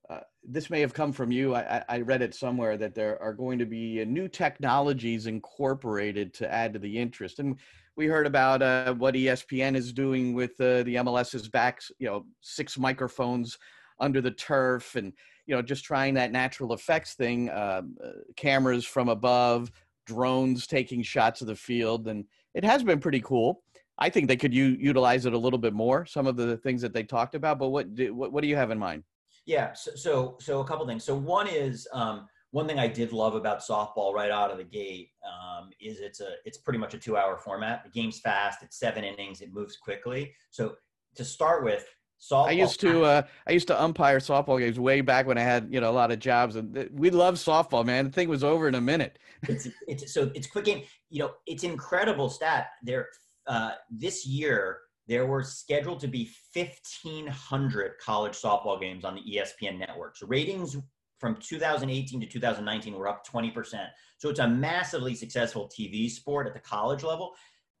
uh, 0.09 0.19
this 0.43 0.69
may 0.69 0.81
have 0.81 0.93
come 0.93 1.13
from 1.13 1.31
you. 1.31 1.55
I, 1.55 1.81
I, 1.87 2.01
read 2.01 2.21
it 2.21 2.35
somewhere 2.35 2.75
that 2.75 2.93
there 2.93 3.21
are 3.21 3.31
going 3.31 3.57
to 3.59 3.65
be 3.65 4.03
new 4.03 4.27
technologies 4.27 5.27
incorporated 5.27 6.33
to 6.35 6.53
add 6.53 6.73
to 6.73 6.79
the 6.79 6.99
interest. 6.99 7.39
And 7.39 7.57
we 7.95 8.07
heard 8.07 8.25
about 8.25 8.61
uh, 8.61 8.93
what 8.95 9.15
ESPN 9.15 9.75
is 9.75 9.93
doing 9.93 10.33
with 10.33 10.59
uh, 10.59 10.83
the 10.83 10.95
MLS's 10.95 11.47
backs, 11.47 11.91
you 11.99 12.07
know, 12.07 12.25
six 12.41 12.77
microphones 12.77 13.57
under 13.99 14.21
the 14.21 14.31
turf 14.31 14.95
and 14.95 15.13
you 15.45 15.55
know 15.55 15.61
just 15.61 15.83
trying 15.83 16.13
that 16.13 16.31
natural 16.31 16.73
effects 16.73 17.13
thing 17.13 17.49
uh, 17.49 17.81
uh, 18.03 18.09
cameras 18.35 18.85
from 18.85 19.09
above 19.09 19.71
drones 20.05 20.67
taking 20.67 21.01
shots 21.01 21.41
of 21.41 21.47
the 21.47 21.55
field 21.55 22.07
and 22.07 22.25
it 22.53 22.63
has 22.63 22.83
been 22.83 22.99
pretty 22.99 23.21
cool. 23.21 23.63
I 23.97 24.09
think 24.09 24.27
they 24.27 24.35
could 24.35 24.53
u- 24.53 24.77
utilize 24.79 25.25
it 25.25 25.33
a 25.33 25.37
little 25.37 25.59
bit 25.59 25.73
more 25.73 26.05
some 26.05 26.27
of 26.27 26.35
the 26.35 26.57
things 26.57 26.81
that 26.81 26.93
they 26.93 27.03
talked 27.03 27.35
about 27.35 27.59
but 27.59 27.69
what 27.69 27.93
do, 27.95 28.13
what, 28.13 28.31
what 28.31 28.41
do 28.41 28.47
you 28.47 28.55
have 28.55 28.71
in 28.71 28.79
mind? 28.79 29.03
Yeah 29.45 29.73
so 29.73 29.91
so, 29.95 30.37
so 30.39 30.59
a 30.59 30.65
couple 30.65 30.85
things. 30.87 31.03
So 31.03 31.15
one 31.15 31.47
is 31.47 31.87
um, 31.93 32.27
one 32.53 32.67
thing 32.67 32.77
I 32.77 32.87
did 32.87 33.11
love 33.11 33.33
about 33.33 33.61
softball 33.61 34.13
right 34.13 34.29
out 34.29 34.51
of 34.51 34.59
the 34.59 34.63
gate 34.63 35.09
um, 35.25 35.71
is 35.81 35.99
it's 35.99 36.21
a 36.21 36.35
it's 36.45 36.59
pretty 36.59 36.77
much 36.77 36.93
a 36.93 36.99
two 36.99 37.17
hour 37.17 37.35
format. 37.35 37.83
The 37.83 37.89
game's 37.89 38.19
fast. 38.19 38.61
It's 38.61 38.77
seven 38.77 39.03
innings. 39.03 39.41
It 39.41 39.51
moves 39.51 39.75
quickly. 39.77 40.31
So 40.51 40.75
to 41.15 41.25
start 41.25 41.63
with, 41.63 41.83
softball. 42.21 42.47
I 42.47 42.51
used 42.51 42.79
to 42.81 43.05
uh, 43.05 43.21
I 43.47 43.53
used 43.53 43.67
to 43.67 43.81
umpire 43.81 44.19
softball 44.19 44.59
games 44.59 44.79
way 44.79 45.01
back 45.01 45.25
when 45.25 45.39
I 45.39 45.41
had 45.41 45.67
you 45.71 45.81
know 45.81 45.89
a 45.89 45.91
lot 45.91 46.11
of 46.11 46.19
jobs, 46.19 46.55
and 46.55 46.87
we 46.93 47.09
love 47.09 47.35
softball. 47.35 47.83
Man, 47.83 48.05
the 48.05 48.11
thing 48.11 48.29
was 48.29 48.43
over 48.43 48.67
in 48.67 48.75
a 48.75 48.81
minute. 48.81 49.17
it's 49.49 49.67
it's 49.87 50.13
so 50.13 50.31
it's 50.35 50.45
quick 50.45 50.65
game. 50.65 50.83
You 51.09 51.23
know, 51.23 51.31
it's 51.47 51.63
incredible 51.63 52.29
stat. 52.29 52.67
There 52.83 53.07
uh, 53.47 53.71
this 53.89 54.27
year 54.27 54.77
there 55.07 55.25
were 55.25 55.43
scheduled 55.43 55.99
to 55.99 56.07
be 56.07 56.29
1500 56.53 57.93
college 57.99 58.33
softball 58.33 58.79
games 58.79 59.03
on 59.03 59.15
the 59.15 59.37
espn 59.37 59.77
network 59.77 60.15
so 60.15 60.25
ratings 60.27 60.77
from 61.23 61.37
2018 61.37 62.19
to 62.19 62.25
2019 62.25 62.95
were 62.95 63.07
up 63.07 63.25
20%. 63.25 63.87
So 64.17 64.27
it's 64.27 64.41
a 64.41 64.47
massively 64.47 65.15
successful 65.15 65.71
TV 65.73 66.11
sport 66.11 66.47
at 66.47 66.53
the 66.53 66.59
college 66.59 67.01
level. 67.01 67.31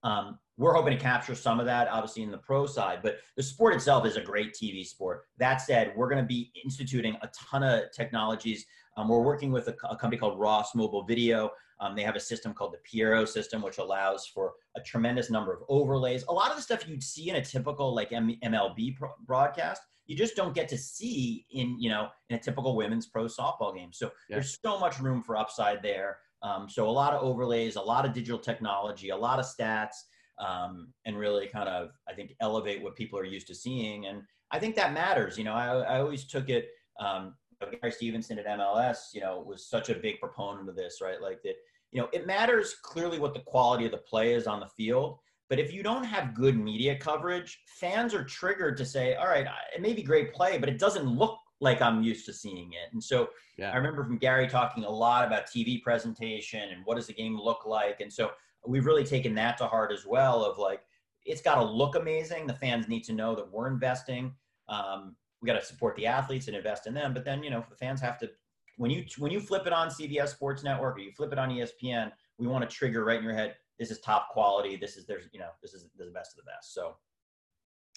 Um, 0.03 0.39
we're 0.55 0.73
hoping 0.73 0.97
to 0.97 1.03
capture 1.03 1.35
some 1.35 1.59
of 1.59 1.65
that, 1.65 1.89
obviously, 1.89 2.23
in 2.23 2.31
the 2.31 2.37
pro 2.37 2.65
side, 2.65 2.99
but 3.03 3.17
the 3.35 3.43
sport 3.43 3.73
itself 3.75 4.05
is 4.05 4.15
a 4.15 4.21
great 4.21 4.53
TV 4.53 4.85
sport. 4.85 5.25
That 5.39 5.57
said, 5.57 5.91
we're 5.93 6.07
going 6.07 6.23
to 6.23 6.27
be 6.27 6.53
instituting 6.63 7.17
a 7.21 7.29
ton 7.37 7.63
of 7.63 7.91
technologies. 7.91 8.65
Um, 8.95 9.09
we're 9.09 9.19
working 9.19 9.51
with 9.51 9.67
a, 9.67 9.75
a, 9.89 9.97
company 9.97 10.17
called 10.21 10.39
Ross 10.39 10.73
Mobile 10.73 11.03
Video. 11.03 11.51
Um, 11.81 11.97
they 11.97 12.03
have 12.03 12.15
a 12.15 12.21
system 12.21 12.53
called 12.53 12.73
the 12.73 12.89
Piero 12.89 13.25
system, 13.25 13.61
which 13.61 13.77
allows 13.77 14.25
for 14.25 14.53
a 14.77 14.81
tremendous 14.81 15.29
number 15.29 15.53
of 15.53 15.63
overlays. 15.67 16.23
A 16.29 16.33
lot 16.33 16.49
of 16.49 16.55
the 16.55 16.61
stuff 16.61 16.87
you'd 16.87 17.03
see 17.03 17.29
in 17.29 17.35
a 17.35 17.43
typical 17.43 17.93
like 17.93 18.13
M- 18.13 18.37
MLB 18.41 18.95
pro- 18.95 19.11
broadcast, 19.25 19.81
you 20.05 20.15
just 20.15 20.35
don't 20.35 20.53
get 20.53 20.67
to 20.69 20.77
see 20.77 21.45
in 21.51 21.79
you 21.79 21.89
know 21.89 22.09
in 22.29 22.35
a 22.35 22.39
typical 22.39 22.75
women's 22.75 23.07
pro 23.07 23.25
softball 23.25 23.75
game. 23.75 23.91
So 23.93 24.11
yeah. 24.29 24.35
there's 24.35 24.59
so 24.63 24.79
much 24.79 24.99
room 24.99 25.21
for 25.23 25.37
upside 25.37 25.81
there. 25.81 26.17
Um, 26.41 26.67
so 26.69 26.89
a 26.89 26.91
lot 26.91 27.13
of 27.13 27.23
overlays, 27.23 27.77
a 27.77 27.81
lot 27.81 28.05
of 28.05 28.13
digital 28.13 28.39
technology, 28.39 29.09
a 29.09 29.17
lot 29.17 29.39
of 29.39 29.45
stats, 29.45 29.95
um, 30.39 30.89
and 31.05 31.17
really 31.17 31.47
kind 31.47 31.69
of 31.69 31.91
I 32.07 32.13
think 32.13 32.35
elevate 32.41 32.83
what 32.83 32.95
people 32.95 33.17
are 33.17 33.25
used 33.25 33.47
to 33.47 33.55
seeing. 33.55 34.07
And 34.07 34.23
I 34.51 34.59
think 34.59 34.75
that 34.75 34.93
matters. 34.93 35.37
You 35.37 35.45
know, 35.45 35.53
I, 35.53 35.67
I 35.79 35.99
always 35.99 36.25
took 36.25 36.49
it. 36.49 36.67
Um, 36.99 37.35
Gary 37.71 37.91
Stevenson 37.91 38.39
at 38.39 38.45
MLS, 38.45 39.13
you 39.13 39.21
know, 39.21 39.43
was 39.45 39.67
such 39.67 39.89
a 39.89 39.95
big 39.95 40.19
proponent 40.19 40.69
of 40.69 40.75
this, 40.75 40.99
right? 41.01 41.21
Like 41.21 41.41
that, 41.43 41.55
you 41.91 42.01
know, 42.01 42.09
it 42.11 42.27
matters 42.27 42.75
clearly 42.81 43.19
what 43.19 43.33
the 43.33 43.41
quality 43.41 43.85
of 43.85 43.91
the 43.91 43.97
play 43.97 44.33
is 44.33 44.47
on 44.47 44.59
the 44.59 44.67
field, 44.67 45.19
but 45.49 45.59
if 45.59 45.73
you 45.73 45.83
don't 45.83 46.03
have 46.03 46.33
good 46.33 46.57
media 46.57 46.97
coverage, 46.97 47.61
fans 47.67 48.13
are 48.13 48.23
triggered 48.23 48.77
to 48.77 48.85
say, 48.85 49.15
all 49.15 49.27
right, 49.27 49.45
it 49.75 49.81
may 49.81 49.93
be 49.93 50.01
great 50.01 50.33
play, 50.33 50.57
but 50.57 50.69
it 50.69 50.79
doesn't 50.79 51.05
look 51.05 51.37
like 51.59 51.81
I'm 51.81 52.03
used 52.03 52.25
to 52.25 52.33
seeing 52.33 52.73
it. 52.73 52.91
And 52.93 53.03
so 53.03 53.29
yeah. 53.57 53.71
I 53.71 53.75
remember 53.75 54.03
from 54.03 54.17
Gary 54.17 54.47
talking 54.47 54.83
a 54.83 54.89
lot 54.89 55.25
about 55.25 55.45
TV 55.45 55.81
presentation 55.81 56.69
and 56.71 56.81
what 56.85 56.95
does 56.95 57.07
the 57.07 57.13
game 57.13 57.39
look 57.39 57.65
like. 57.65 58.01
And 58.01 58.11
so 58.11 58.31
we've 58.65 58.85
really 58.85 59.03
taken 59.03 59.35
that 59.35 59.57
to 59.57 59.67
heart 59.67 59.91
as 59.91 60.05
well 60.05 60.43
of 60.43 60.57
like, 60.57 60.81
it's 61.25 61.41
got 61.41 61.55
to 61.55 61.63
look 61.63 61.95
amazing. 61.95 62.47
The 62.47 62.53
fans 62.53 62.87
need 62.87 63.03
to 63.05 63.13
know 63.13 63.35
that 63.35 63.49
we're 63.49 63.67
investing. 63.67 64.33
Um, 64.67 65.15
we 65.41 65.47
got 65.47 65.59
to 65.59 65.65
support 65.65 65.95
the 65.95 66.05
athletes 66.05 66.47
and 66.47 66.55
invest 66.55 66.87
in 66.87 66.93
them. 66.93 67.13
But 67.13 67.25
then, 67.25 67.43
you 67.43 67.49
know, 67.49 67.65
the 67.69 67.75
fans 67.75 68.01
have 68.01 68.17
to, 68.19 68.29
when 68.77 68.91
you, 68.91 69.05
when 69.17 69.31
you 69.31 69.39
flip 69.39 69.67
it 69.67 69.73
on 69.73 69.89
CBS 69.89 70.29
Sports 70.29 70.63
Network 70.63 70.97
or 70.97 70.99
you 70.99 71.11
flip 71.11 71.31
it 71.31 71.39
on 71.39 71.49
ESPN, 71.49 72.11
we 72.37 72.47
want 72.47 72.67
to 72.67 72.75
trigger 72.75 73.05
right 73.05 73.19
in 73.19 73.23
your 73.23 73.35
head 73.35 73.55
this 73.79 73.91
is 73.91 73.99
top 73.99 74.29
quality. 74.29 74.75
This 74.75 74.97
is 74.97 75.05
there's 75.05 75.25
you 75.31 75.39
know 75.39 75.49
this 75.61 75.73
is 75.73 75.87
the 75.97 76.05
best 76.13 76.33
of 76.33 76.43
the 76.43 76.51
best. 76.51 76.73
So 76.73 76.95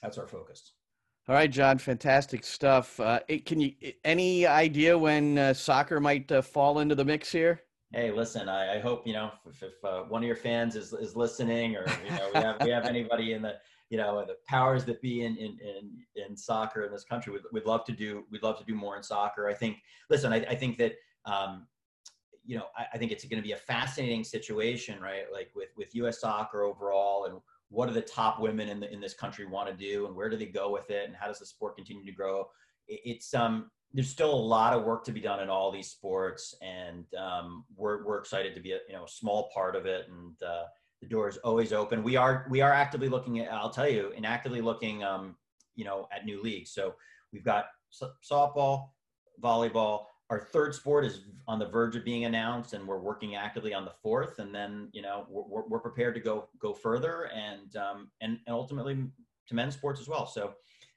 that's 0.02 0.18
our 0.18 0.26
focus. 0.26 0.72
All 1.28 1.34
right, 1.34 1.50
John, 1.50 1.78
fantastic 1.78 2.44
stuff. 2.44 3.00
Uh, 3.00 3.20
can 3.44 3.60
you 3.60 3.72
any 4.04 4.46
idea 4.46 4.96
when 4.96 5.38
uh, 5.38 5.54
soccer 5.54 6.00
might 6.00 6.30
uh, 6.30 6.40
fall 6.40 6.78
into 6.78 6.94
the 6.94 7.04
mix 7.04 7.32
here? 7.32 7.62
Hey, 7.92 8.12
listen, 8.12 8.48
I, 8.48 8.76
I 8.76 8.78
hope 8.78 9.06
you 9.06 9.12
know 9.12 9.30
if, 9.48 9.62
if 9.62 9.84
uh, 9.84 10.02
one 10.02 10.22
of 10.22 10.26
your 10.26 10.36
fans 10.36 10.76
is 10.76 10.92
is 10.92 11.16
listening, 11.16 11.76
or 11.76 11.84
you 12.04 12.10
know 12.10 12.30
we 12.32 12.40
have 12.40 12.56
we 12.62 12.70
have 12.70 12.84
anybody 12.84 13.32
in 13.32 13.42
the 13.42 13.54
you 13.90 13.98
know 13.98 14.24
the 14.24 14.36
powers 14.46 14.84
that 14.84 15.02
be 15.02 15.24
in 15.24 15.36
in 15.36 15.58
in, 15.60 16.24
in 16.28 16.36
soccer 16.36 16.84
in 16.84 16.92
this 16.92 17.04
country, 17.04 17.32
we'd, 17.32 17.42
we'd 17.52 17.66
love 17.66 17.84
to 17.86 17.92
do 17.92 18.24
we'd 18.30 18.42
love 18.42 18.58
to 18.58 18.64
do 18.64 18.74
more 18.74 18.96
in 18.96 19.02
soccer. 19.02 19.48
I 19.48 19.54
think. 19.54 19.78
Listen, 20.10 20.32
I, 20.32 20.36
I 20.36 20.54
think 20.54 20.78
that 20.78 20.94
um, 21.24 21.66
you 22.46 22.56
know, 22.56 22.66
I, 22.76 22.86
I 22.94 22.98
think 22.98 23.12
it's 23.12 23.24
going 23.24 23.42
to 23.42 23.46
be 23.46 23.52
a 23.52 23.58
fascinating 23.58 24.24
situation, 24.24 25.00
right? 25.00 25.24
Like 25.32 25.50
with 25.54 25.68
with 25.76 25.94
U.S. 25.96 26.20
soccer 26.20 26.62
overall, 26.62 27.24
and 27.26 27.40
what 27.68 27.88
do 27.88 27.94
the 27.94 28.00
top 28.00 28.40
women 28.40 28.68
in 28.68 28.80
the 28.80 28.92
in 28.92 29.00
this 29.00 29.14
country 29.14 29.46
want 29.46 29.68
to 29.68 29.74
do, 29.74 30.06
and 30.06 30.14
where 30.14 30.28
do 30.28 30.36
they 30.36 30.46
go 30.46 30.70
with 30.70 30.90
it, 30.90 31.06
and 31.06 31.16
how 31.16 31.26
does 31.26 31.40
the 31.40 31.46
sport 31.46 31.76
continue 31.76 32.04
to 32.04 32.12
grow? 32.12 32.48
It, 32.88 33.00
it's 33.04 33.34
um, 33.34 33.70
there's 33.92 34.08
still 34.08 34.32
a 34.32 34.36
lot 34.36 34.72
of 34.72 34.84
work 34.84 35.04
to 35.04 35.12
be 35.12 35.20
done 35.20 35.40
in 35.40 35.48
all 35.48 35.70
these 35.70 35.90
sports, 35.90 36.54
and 36.62 37.04
um, 37.18 37.64
we're 37.76 38.04
we're 38.04 38.18
excited 38.18 38.54
to 38.54 38.60
be 38.60 38.72
a 38.72 38.78
you 38.88 38.94
know 38.94 39.04
a 39.04 39.08
small 39.08 39.50
part 39.52 39.74
of 39.74 39.86
it, 39.86 40.06
and 40.08 40.34
uh, 40.42 40.64
the 41.00 41.08
door 41.08 41.28
is 41.28 41.36
always 41.38 41.72
open. 41.72 42.02
We 42.02 42.16
are 42.16 42.46
we 42.50 42.60
are 42.60 42.72
actively 42.72 43.08
looking 43.08 43.40
at, 43.40 43.52
I'll 43.52 43.70
tell 43.70 43.88
you, 43.88 44.12
and 44.16 44.24
actively 44.24 44.60
looking, 44.60 45.02
um, 45.02 45.36
you 45.74 45.84
know, 45.84 46.08
at 46.14 46.24
new 46.24 46.42
leagues. 46.42 46.70
So 46.70 46.94
we've 47.32 47.44
got 47.44 47.66
softball, 48.30 48.90
volleyball 49.42 50.06
our 50.30 50.40
third 50.40 50.74
sport 50.74 51.04
is 51.04 51.20
on 51.46 51.58
the 51.58 51.66
verge 51.66 51.94
of 51.96 52.04
being 52.04 52.24
announced 52.24 52.72
and 52.72 52.86
we're 52.86 52.98
working 52.98 53.36
actively 53.36 53.72
on 53.72 53.84
the 53.84 53.92
fourth 54.02 54.38
and 54.38 54.54
then 54.54 54.88
you 54.92 55.02
know 55.02 55.26
we're, 55.28 55.62
we're 55.68 55.78
prepared 55.78 56.14
to 56.14 56.20
go 56.20 56.48
go 56.58 56.72
further 56.72 57.30
and 57.34 57.76
um, 57.76 58.10
and, 58.20 58.38
and 58.46 58.54
ultimately 58.54 58.96
to 59.46 59.54
men's 59.54 59.74
sports 59.74 60.00
as 60.00 60.08
well 60.08 60.26
so 60.26 60.54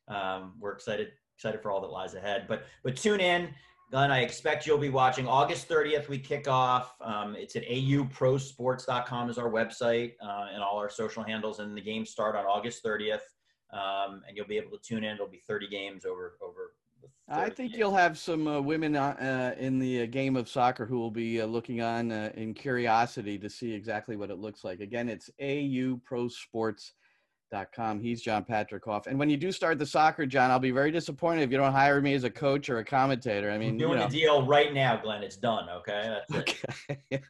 um, 0.08 0.54
we're 0.60 0.74
excited 0.74 1.10
excited 1.36 1.62
for 1.62 1.72
all 1.72 1.80
that 1.82 1.92
lies 1.92 2.16
ahead 2.16 2.46
but 2.48 2.66
but 2.84 2.96
tune 2.96 3.20
in 3.20 3.50
Glenn, 3.92 4.12
I 4.12 4.20
expect 4.20 4.68
you'll 4.68 4.78
be 4.78 4.90
watching 4.90 5.28
August 5.28 5.68
30th. 5.68 6.10
We 6.10 6.20
kick 6.20 6.48
off. 6.48 6.94
Um, 7.02 7.36
it's 7.36 7.56
at 7.56 7.68
auprosports.com 7.68 9.32
is 9.32 9.40
our 9.40 9.50
website 9.50 10.14
uh, 10.22 10.46
and 10.54 10.62
all 10.62 10.78
our 10.78 10.92
social 10.92 11.24
handles. 11.24 11.58
And 11.58 11.76
the 11.76 11.82
games 11.82 12.12
start 12.12 12.36
on 12.36 12.46
August 12.46 12.84
30th. 12.84 13.22
Um, 13.74 14.22
and 14.28 14.38
you'll 14.38 14.46
be 14.46 14.58
able 14.58 14.78
to 14.78 14.84
tune 14.84 15.04
in. 15.04 15.16
It'll 15.16 15.28
be 15.28 15.42
30 15.48 15.70
games 15.70 16.06
over 16.06 16.38
over 16.40 16.74
I 17.32 17.50
think 17.50 17.76
you'll 17.76 17.94
have 17.94 18.18
some 18.18 18.48
uh, 18.48 18.60
women 18.60 18.96
uh, 18.96 19.54
in 19.60 19.78
the 19.78 20.04
uh, 20.04 20.06
game 20.08 20.36
of 20.36 20.50
soccer 20.50 20.86
who 20.86 20.98
will 20.98 21.12
be 21.12 21.42
uh, 21.42 21.46
looking 21.46 21.82
on 21.82 22.12
uh, 22.12 22.32
in 22.36 22.56
curiosity 22.56 23.38
to 23.38 23.50
see 23.50 23.72
exactly 23.72 24.16
what 24.16 24.32
it 24.32 24.40
looks 24.40 24.64
like. 24.64 24.80
Again, 24.80 25.10
it's 25.10 25.30
auprosports.com. 25.40 28.02
He's 28.02 28.24
John 28.24 28.44
Patricof. 28.44 29.06
And 29.06 29.20
when 29.20 29.30
you 29.30 29.38
do 29.38 29.52
start 29.52 29.78
the 29.78 29.86
soccer, 29.86 30.26
John, 30.26 30.50
I'll 30.50 30.58
be 30.58 30.72
very 30.72 30.90
disappointed 30.92 31.44
if 31.44 31.52
you 31.52 31.58
don't 31.58 31.72
hire 31.72 32.02
me 32.02 32.16
as 32.16 32.24
a 32.24 32.32
coach 32.32 32.68
or 32.68 32.80
a 32.80 32.86
commentator. 32.86 33.52
I 33.52 33.60
mean, 33.60 33.74
I'm 33.74 33.78
doing 33.78 33.92
you 33.92 33.98
know. 33.98 34.08
the 34.08 34.20
deal 34.20 34.44
right 34.46 34.74
now, 34.74 34.98
Glenn. 34.98 35.22
It's 35.22 35.38
done. 35.38 35.70
Okay. 35.70 36.18
okay. 36.34 36.58
okay. 37.14 37.22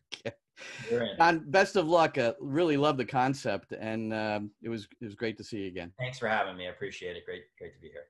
John, 1.18 1.44
best 1.48 1.76
of 1.76 1.88
luck. 1.88 2.18
Uh, 2.18 2.34
really 2.40 2.78
love 2.78 2.98
the 2.98 3.06
concept, 3.06 3.74
and 3.74 4.14
um, 4.14 4.52
it 4.62 4.70
was 4.70 4.88
it 5.00 5.06
was 5.06 5.16
great 5.16 5.38
to 5.38 5.44
see 5.44 5.60
you 5.60 5.68
again. 5.68 5.94
Thanks 5.98 6.20
for 6.20 6.28
having 6.28 6.58
me. 6.58 6.68
I 6.68 6.72
appreciate 6.72 7.16
it. 7.16 7.26
Great, 7.26 7.44
great 7.58 7.74
to 7.74 7.80
be 7.80 7.88
here. 7.88 8.08